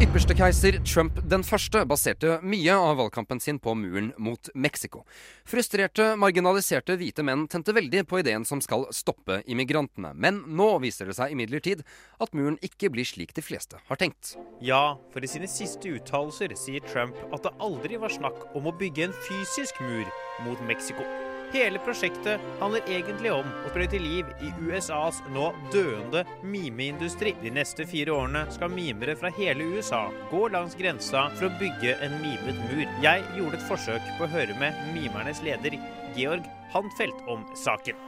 Ypperste 0.00 0.32
keiser 0.32 0.78
Trump 0.88 1.18
den 1.28 1.42
første 1.44 1.82
baserte 1.84 2.38
mye 2.40 2.72
av 2.72 2.94
valgkampen 2.96 3.36
sin 3.44 3.58
på 3.60 3.74
muren 3.76 4.06
mot 4.16 4.48
Mexico. 4.56 5.02
Frustrerte, 5.44 6.14
marginaliserte 6.16 6.96
hvite 6.96 7.20
menn 7.20 7.44
tente 7.52 7.74
veldig 7.76 8.06
på 8.08 8.22
ideen 8.22 8.46
som 8.48 8.62
skal 8.64 8.86
stoppe 8.96 9.42
immigrantene. 9.44 10.14
Men 10.16 10.40
nå 10.56 10.70
viser 10.80 11.10
det 11.10 11.18
seg 11.20 11.36
imidlertid 11.36 11.84
at 12.16 12.32
muren 12.32 12.56
ikke 12.64 12.88
blir 12.94 13.04
slik 13.04 13.36
de 13.36 13.44
fleste 13.44 13.76
har 13.90 14.00
tenkt. 14.00 14.38
Ja, 14.64 14.96
for 15.12 15.20
i 15.20 15.28
sine 15.28 15.50
siste 15.52 15.92
uttalelser 15.92 16.56
sier 16.56 16.80
Trump 16.88 17.20
at 17.28 17.44
det 17.44 17.52
aldri 17.60 18.00
var 18.00 18.16
snakk 18.16 18.54
om 18.56 18.72
å 18.72 18.78
bygge 18.80 19.10
en 19.10 19.18
fysisk 19.28 19.84
mur 19.84 20.08
mot 20.46 20.64
Mexico. 20.64 21.04
Hele 21.52 21.80
prosjektet 21.82 22.40
handler 22.60 22.84
egentlig 22.86 23.32
om 23.34 23.48
å 23.64 23.70
sprøyte 23.72 23.98
liv 23.98 24.28
i 24.46 24.52
USAs 24.68 25.18
nå 25.34 25.48
døende 25.72 26.22
mimeindustri. 26.46 27.32
De 27.42 27.50
neste 27.50 27.86
fire 27.90 28.14
årene 28.14 28.44
skal 28.54 28.70
mimere 28.70 29.16
fra 29.18 29.32
hele 29.34 29.66
USA 29.74 30.04
gå 30.30 30.44
langs 30.54 30.76
grensa 30.78 31.24
for 31.34 31.48
å 31.48 31.54
bygge 31.58 31.96
en 32.06 32.14
mimet 32.22 32.60
mur. 32.68 32.84
Jeg 33.02 33.24
gjorde 33.34 33.58
et 33.58 33.66
forsøk 33.66 34.12
på 34.18 34.28
å 34.28 34.30
høre 34.30 34.54
med 34.62 34.78
mimernes 34.94 35.42
leder, 35.46 35.74
Georg 36.14 36.46
Handfelt, 36.70 37.18
om 37.26 37.42
saken. 37.58 37.98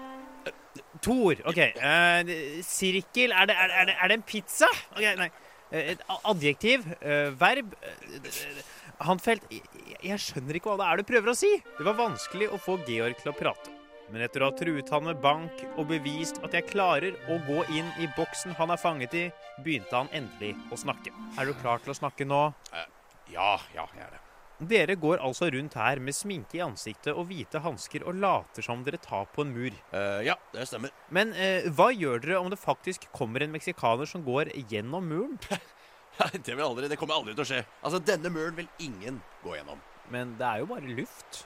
Tor, 1.03 1.35
OK. 1.51 1.59
eh, 1.59 2.61
sirkel 2.63 3.33
er 3.35 3.49
det, 3.51 3.57
er, 3.59 3.73
det- 3.91 3.97
er, 3.99 4.09
det, 4.09 4.21
en 4.21 4.23
pizza? 4.23 4.69
Ok, 4.95 5.03
nei. 5.19 5.31
Eh, 5.73 5.91
Et 5.97 6.01
adjektiv. 6.31 6.87
eh, 7.01 7.31
verb. 7.41 7.75
eh, 7.83 8.63
Handfelt, 9.03 9.47
jeg, 9.51 9.63
jeg 10.03 10.23
skjønner 10.23 10.59
ikke 10.59 10.73
hva 10.73 10.79
det 10.79 10.89
er 10.89 11.01
du 11.01 11.09
prøver 11.09 11.33
å 11.33 11.39
si. 11.39 11.53
Det 11.79 11.87
var 11.87 11.99
vanskelig 11.99 12.51
å 12.55 12.61
få 12.61 12.79
Georg 12.87 13.19
til 13.19 13.33
å 13.33 13.37
prate. 13.37 13.73
Men 14.13 14.27
etter 14.27 14.43
å 14.43 14.51
ha 14.51 14.55
truet 14.55 14.91
han 14.93 15.07
med 15.07 15.21
bank 15.23 15.63
og 15.73 15.87
bevist 15.89 16.39
at 16.45 16.53
jeg 16.53 16.69
klarer 16.69 17.17
å 17.33 17.39
gå 17.47 17.63
inn 17.73 17.89
i 18.03 18.09
boksen 18.17 18.53
han 18.59 18.75
er 18.75 18.81
fanget 18.81 19.15
i, 19.17 19.23
begynte 19.65 19.97
han 19.97 20.11
endelig 20.13 20.53
å 20.71 20.79
snakke. 20.79 21.15
Er 21.41 21.49
du 21.49 21.55
klar 21.63 21.81
til 21.83 21.95
å 21.95 21.97
snakke 21.97 22.27
nå? 22.29 22.43
Ja, 23.33 23.55
ja, 23.73 23.87
jeg 23.89 24.05
er 24.05 24.13
det. 24.13 24.21
Dere 24.69 24.95
går 25.01 25.19
altså 25.25 25.49
rundt 25.51 25.75
her 25.75 25.99
med 25.99 26.15
sminke 26.15 26.61
i 26.61 26.63
ansiktet 26.63 27.17
og 27.17 27.27
hvite 27.33 27.63
hansker 27.65 28.05
og 28.07 28.21
later 28.23 28.63
som 28.63 28.85
dere 28.87 29.01
tar 29.03 29.25
på 29.33 29.43
en 29.43 29.55
mur. 29.57 29.75
ja, 30.23 30.37
det 30.53 30.69
stemmer. 30.71 30.93
Men 31.11 31.33
uh, 31.35 31.71
hva 31.75 31.89
gjør 31.91 32.23
dere 32.23 32.43
om 32.43 32.51
det 32.53 32.61
faktisk 32.63 33.09
kommer 33.17 33.43
en 33.43 33.55
meksikaner 33.55 34.07
som 34.07 34.23
går 34.27 34.53
gjennom 34.71 35.09
muren? 35.09 35.41
det, 36.19 36.59
aldri, 36.61 36.89
det 36.89 36.99
kommer 37.01 37.19
aldri 37.19 37.35
til 37.37 37.45
å 37.45 37.49
skje. 37.49 37.63
Altså, 37.83 38.03
Denne 38.05 38.33
muren 38.33 38.59
vil 38.59 38.69
ingen 38.85 39.21
gå 39.45 39.57
gjennom. 39.57 39.81
Men 40.13 40.37
det 40.39 40.49
er 40.49 40.63
jo 40.63 40.69
bare 40.73 40.97
luft. 40.99 41.45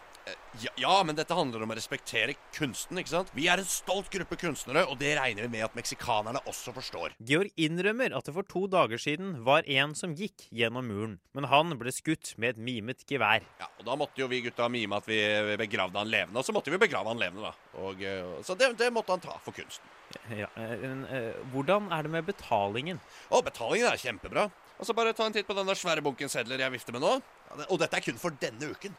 Ja, 0.59 0.71
ja, 0.81 0.95
men 1.05 1.15
dette 1.19 1.37
handler 1.37 1.63
om 1.63 1.71
å 1.71 1.77
respektere 1.77 2.35
kunsten, 2.57 2.99
ikke 2.99 3.13
sant? 3.13 3.29
Vi 3.37 3.45
er 3.53 3.61
en 3.61 3.69
stolt 3.69 4.09
gruppe 4.11 4.39
kunstnere, 4.41 4.87
og 4.89 4.97
det 4.99 5.13
regner 5.19 5.45
vi 5.45 5.53
med 5.53 5.67
at 5.67 5.77
meksikanerne 5.77 6.41
også 6.49 6.73
forstår. 6.75 7.15
Georg 7.29 7.53
innrømmer 7.61 8.15
at 8.17 8.27
det 8.27 8.35
for 8.35 8.49
to 8.49 8.65
dager 8.73 8.99
siden 9.01 9.37
var 9.47 9.69
en 9.69 9.95
som 9.99 10.17
gikk 10.17 10.49
gjennom 10.51 10.89
muren, 10.89 11.19
men 11.37 11.49
han 11.53 11.77
ble 11.79 11.93
skutt 11.95 12.33
med 12.41 12.57
et 12.57 12.63
mimet 12.71 13.05
gevær. 13.07 13.45
Ja, 13.61 13.69
og 13.77 13.85
Da 13.87 13.99
måtte 14.01 14.25
jo 14.25 14.31
vi 14.33 14.43
gutta 14.49 14.71
mime 14.73 14.99
at 14.99 15.07
vi 15.07 15.21
begravde 15.61 16.01
han 16.01 16.11
levende, 16.11 16.41
og 16.41 16.49
så 16.49 16.57
måtte 16.57 16.73
vi 16.75 16.81
begrave 16.81 17.13
han 17.13 17.21
levende, 17.23 17.53
da. 17.53 17.81
Og, 17.85 18.03
eh, 18.03 18.35
så 18.47 18.57
det, 18.59 18.73
det 18.81 18.91
måtte 18.97 19.15
han 19.15 19.23
ta 19.23 19.37
for 19.45 19.55
kunsten. 19.55 19.93
Ja, 20.33 20.49
eh, 20.57 20.77
men, 20.83 21.05
eh, 21.13 21.35
hvordan 21.53 21.93
er 21.93 22.07
det 22.07 22.17
med 22.17 22.27
betalingen? 22.27 23.03
Å, 23.31 23.45
betalingen 23.45 23.93
er 23.93 24.01
kjempebra. 24.01 24.49
Altså 24.77 24.93
Bare 24.97 25.15
ta 25.17 25.25
en 25.25 25.33
titt 25.33 25.49
på 25.49 25.57
den 25.57 25.69
der 25.69 25.79
svære 25.79 26.03
bunken 26.05 26.29
sedler 26.29 26.61
jeg 26.61 26.75
vifter 26.75 26.93
med 26.97 27.05
nå. 27.05 27.13
Ja, 27.49 27.59
det, 27.63 27.67
og 27.73 27.81
dette 27.81 27.97
er 27.97 28.05
kun 28.05 28.19
for 28.21 28.35
denne 28.43 28.73
uken. 28.75 28.97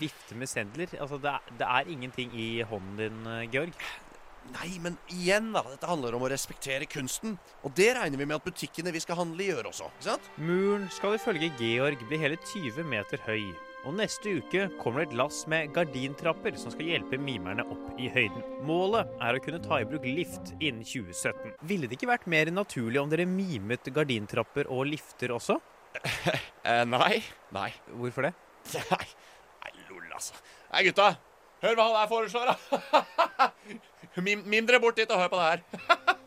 Vifte 0.00 0.36
med 0.38 0.48
sedler? 0.48 0.92
Altså, 0.96 1.18
det 1.20 1.32
er, 1.34 1.56
det 1.60 1.68
er 1.68 1.90
ingenting 1.92 2.32
i 2.32 2.48
hånden 2.68 2.96
din, 3.02 3.18
eh, 3.28 3.44
Georg? 3.52 3.74
Nei, 4.54 4.70
men 4.80 4.96
igjen, 5.12 5.50
da. 5.52 5.60
Dette 5.68 5.90
handler 5.90 6.16
om 6.16 6.24
å 6.24 6.30
respektere 6.32 6.88
kunsten. 6.88 7.36
Og 7.66 7.74
det 7.76 7.90
regner 7.98 8.16
vi 8.16 8.24
med 8.24 8.38
at 8.38 8.46
butikkene 8.46 8.94
vi 8.94 9.02
skal 9.04 9.18
handle 9.20 9.44
i, 9.44 9.50
gjør 9.50 9.68
også. 9.74 9.90
ikke 9.98 10.08
sant? 10.08 10.30
Muren 10.40 10.88
skal 10.94 11.18
ifølge 11.18 11.50
Georg 11.60 12.04
bli 12.08 12.20
hele 12.22 12.40
20 12.40 12.86
meter 12.88 13.20
høy. 13.28 13.50
Og 13.86 13.94
neste 13.94 14.32
uke 14.40 14.64
kommer 14.80 15.04
det 15.04 15.12
et 15.12 15.18
lass 15.20 15.44
med 15.50 15.70
gardintrapper 15.76 16.56
som 16.58 16.72
skal 16.74 16.88
hjelpe 16.90 17.18
mimerne 17.22 17.62
opp 17.70 18.00
i 18.00 18.08
høyden. 18.10 18.42
Målet 18.66 19.10
er 19.22 19.38
å 19.38 19.42
kunne 19.42 19.60
ta 19.62 19.78
i 19.80 19.86
bruk 19.88 20.04
lift 20.06 20.50
innen 20.58 20.82
2017. 20.82 21.54
Ville 21.70 21.86
det 21.86 21.98
ikke 21.98 22.10
vært 22.10 22.26
mer 22.30 22.50
naturlig 22.50 23.00
om 23.00 23.12
dere 23.12 23.28
mimet 23.28 23.86
gardintrapper 23.94 24.70
og 24.72 24.88
lifter 24.90 25.34
også? 25.36 25.60
Eh, 26.68 26.82
nei. 26.84 27.22
Nei. 27.56 27.70
Hvorfor 27.96 28.26
det? 28.26 28.34
Nei, 28.90 29.06
nei 29.64 29.70
lol, 29.88 30.02
altså. 30.12 30.34
Nei, 30.68 30.82
gutta. 30.90 31.06
Hør 31.62 31.78
hva 31.78 31.86
han 31.86 31.96
her 31.96 32.10
foreslår, 32.10 32.50
da. 32.50 33.48
Mim, 34.26 34.42
mim 34.44 34.68
dere 34.68 34.82
bort 34.82 34.98
dit 35.00 35.08
og 35.08 35.22
hør 35.22 35.30
på 35.32 35.40
det 35.40 35.46
her. 35.48 36.17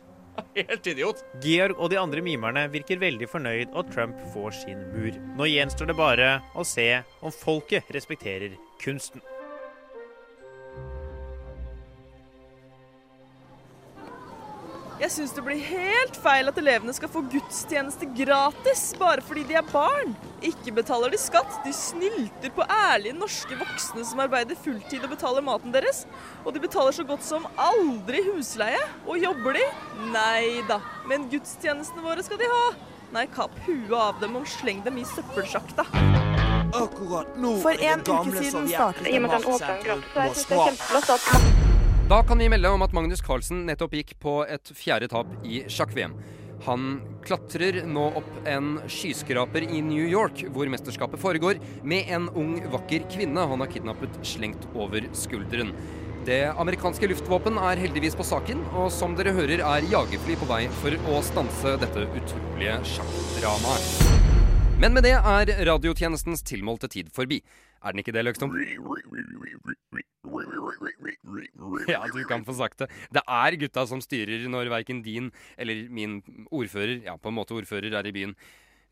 Helt 0.54 0.86
idiot. 0.86 1.24
Georg 1.40 1.78
og 1.80 1.90
de 1.92 1.98
andre 2.00 2.22
mimerne 2.24 2.66
virker 2.72 3.00
veldig 3.00 3.28
fornøyd 3.32 3.72
at 3.78 3.92
Trump 3.94 4.20
får 4.34 4.58
sin 4.62 4.82
mur. 4.92 5.16
Nå 5.38 5.48
gjenstår 5.48 5.88
det 5.88 5.96
bare 5.96 6.32
å 6.52 6.66
se 6.66 6.88
om 7.24 7.32
folket 7.32 7.88
respekterer 7.96 8.58
kunsten. 8.82 9.24
Jeg 15.02 15.10
syns 15.10 15.32
det 15.34 15.42
blir 15.42 15.58
helt 15.66 16.14
feil 16.22 16.46
at 16.46 16.58
elevene 16.60 16.92
skal 16.94 17.10
få 17.10 17.24
gudstjeneste 17.26 18.06
gratis 18.14 18.84
bare 19.00 19.24
fordi 19.26 19.42
de 19.48 19.56
er 19.58 19.64
barn. 19.66 20.12
Ikke 20.46 20.70
betaler 20.76 21.10
de 21.10 21.18
skatt, 21.18 21.56
de 21.64 21.72
snylter 21.74 22.52
på 22.54 22.62
ærlige 22.70 23.16
norske 23.18 23.58
voksne 23.58 24.04
som 24.06 24.22
arbeider 24.22 24.58
fulltid 24.62 25.02
og 25.02 25.10
betaler 25.10 25.42
maten 25.42 25.74
deres. 25.74 26.04
Og 26.46 26.54
de 26.54 26.62
betaler 26.62 26.94
så 26.94 27.02
godt 27.08 27.26
som 27.26 27.48
aldri 27.58 28.22
husleie. 28.28 28.78
Og 29.08 29.18
jobber 29.18 29.58
de? 29.58 29.64
Nei 30.14 30.62
da. 30.70 30.78
Men 31.10 31.26
gudstjenestene 31.32 32.06
våre 32.06 32.22
skal 32.22 32.38
de 32.38 32.50
ha. 32.52 32.62
Nei, 33.12 33.26
kapp 33.34 33.58
huet 33.66 33.90
av 33.98 34.22
dem 34.22 34.38
og 34.38 34.46
sleng 34.48 34.84
dem 34.86 35.02
i 35.02 35.08
søppelsjakta. 35.16 35.82
Akkurat 36.78 37.34
nå 37.42 37.56
For 37.60 37.74
er 37.74 37.96
en 37.98 38.06
det 38.06 38.14
uke 38.14 38.38
siden 38.38 38.70
startet- 38.70 39.10
I 39.10 39.18
og 39.18 39.26
med 39.26 39.34
at 39.34 39.42
den 39.42 39.50
åpner 39.50 39.84
gratis, 39.84 40.14
så 40.14 40.22
jeg 40.22 40.38
synes 40.38 40.48
det 40.48 40.62
er 40.62 41.10
Moskva. 41.10 41.61
Da 42.08 42.22
kan 42.22 42.38
vi 42.38 42.48
melde 42.48 42.68
om 42.68 42.82
at 42.82 42.92
Magnus 42.92 43.22
Carlsen 43.22 43.62
nettopp 43.68 43.92
gikk 43.94 44.16
på 44.20 44.40
et 44.50 44.72
fjerde 44.74 45.06
tap 45.12 45.28
i 45.46 45.62
sjakk-VM. 45.70 46.16
Han 46.66 46.88
klatrer 47.26 47.78
nå 47.86 48.08
opp 48.18 48.32
en 48.46 48.74
skyskraper 48.90 49.64
i 49.64 49.80
New 49.86 50.02
York, 50.02 50.44
hvor 50.54 50.70
mesterskapet 50.70 51.22
foregår, 51.22 51.62
med 51.82 52.10
en 52.12 52.28
ung, 52.38 52.56
vakker 52.74 53.06
kvinne 53.10 53.46
han 53.48 53.64
har 53.64 53.70
kidnappet 53.70 54.18
slengt 54.26 54.66
over 54.74 55.06
skulderen. 55.16 55.72
Det 56.26 56.42
amerikanske 56.50 57.08
luftvåpen 57.14 57.58
er 57.70 57.82
heldigvis 57.82 58.18
på 58.18 58.26
saken, 58.26 58.66
og 58.74 58.92
som 58.94 59.16
dere 59.18 59.34
hører 59.38 59.62
er 59.62 59.88
jagerfly 59.94 60.38
på 60.42 60.50
vei 60.50 60.62
for 60.82 60.98
å 61.10 61.22
stanse 61.26 61.78
dette 61.82 62.06
utrolige 62.10 62.78
sjakkdramaet. 62.96 64.31
Men 64.82 64.96
med 64.96 65.04
det 65.06 65.12
er 65.14 65.50
radiotjenestens 65.68 66.40
tilmålte 66.42 66.88
tid 66.90 67.10
forbi. 67.14 67.36
Er 67.86 67.94
den 67.94 68.02
ikke 68.02 68.14
det, 68.14 68.24
Løkstom? 68.26 68.50
Ja, 71.86 72.00
du 72.10 72.18
kan 72.26 72.42
få 72.46 72.56
sagt 72.58 72.82
det. 72.82 72.88
Det 73.14 73.22
er 73.22 73.56
gutta 73.60 73.84
som 73.86 74.02
styrer 74.02 74.42
når 74.50 74.72
verken 74.72 75.04
din 75.04 75.28
eller 75.54 75.84
min 75.86 76.18
ordfører, 76.50 76.96
ja, 77.06 77.14
på 77.14 77.30
en 77.30 77.38
måte 77.38 77.54
ordfører, 77.54 77.94
er 77.94 78.10
i 78.10 78.14
byen. 78.16 78.34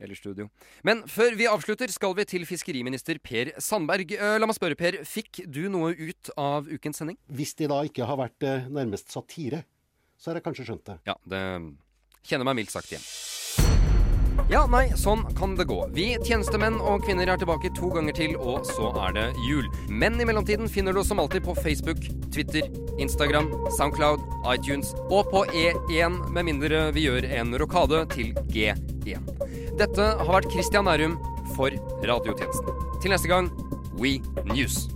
Eller 0.00 0.16
studio. 0.16 0.46
Men 0.86 1.02
før 1.10 1.34
vi 1.36 1.44
avslutter, 1.50 1.90
skal 1.92 2.14
vi 2.16 2.24
til 2.24 2.46
fiskeriminister 2.48 3.18
Per 3.20 3.50
Sandberg. 3.60 4.14
Eh, 4.16 4.38
La 4.40 4.46
meg 4.48 4.56
spørre, 4.56 4.78
Per. 4.78 4.96
Fikk 5.04 5.42
du 5.44 5.66
noe 5.68 5.90
ut 5.92 6.30
av 6.40 6.70
ukens 6.70 7.02
sending? 7.02 7.18
Hvis 7.28 7.52
det 7.58 7.68
da 7.68 7.82
ikke 7.84 8.06
har 8.08 8.16
vært 8.22 8.46
eh, 8.48 8.70
nærmest 8.72 9.12
satire, 9.12 9.60
så 10.16 10.30
har 10.30 10.40
jeg 10.40 10.46
kanskje 10.46 10.70
skjønt 10.70 10.86
det. 10.88 10.96
Ja, 11.10 11.18
det 11.28 11.42
kjenner 12.30 12.48
meg 12.48 12.62
mildt 12.62 12.72
sagt 12.72 12.94
igjen. 12.94 13.04
Ja, 14.50 14.64
nei, 14.66 14.88
sånn 14.98 15.20
kan 15.38 15.52
det 15.54 15.68
gå. 15.70 15.76
Vi 15.94 16.16
tjenestemenn 16.26 16.80
og 16.82 17.04
-kvinner 17.04 17.28
er 17.30 17.38
tilbake 17.38 17.70
to 17.70 17.86
ganger 17.94 18.12
til, 18.12 18.34
og 18.36 18.66
så 18.66 18.90
er 19.06 19.12
det 19.14 19.26
jul. 19.46 19.68
Men 19.88 20.20
i 20.20 20.24
mellomtiden 20.24 20.68
finner 20.68 20.92
du 20.92 20.98
oss 20.98 21.08
som 21.08 21.20
alltid 21.20 21.44
på 21.44 21.54
Facebook, 21.54 22.02
Twitter, 22.34 22.66
Instagram, 22.98 23.46
Soundcloud, 23.78 24.18
iTunes 24.50 24.92
og 25.08 25.30
på 25.30 25.44
E1, 25.54 26.32
med 26.32 26.44
mindre 26.44 26.92
vi 26.92 27.06
gjør 27.06 27.30
en 27.30 27.54
rokade 27.54 28.06
til 28.10 28.34
G1. 28.50 29.22
Dette 29.78 30.02
har 30.18 30.34
vært 30.34 30.50
Christian 30.50 30.84
Nærum 30.84 31.16
for 31.54 31.70
Radiotjenesten. 32.02 33.00
Til 33.00 33.10
neste 33.10 33.28
gang, 33.28 33.50
We 34.00 34.18
News. 34.50 34.88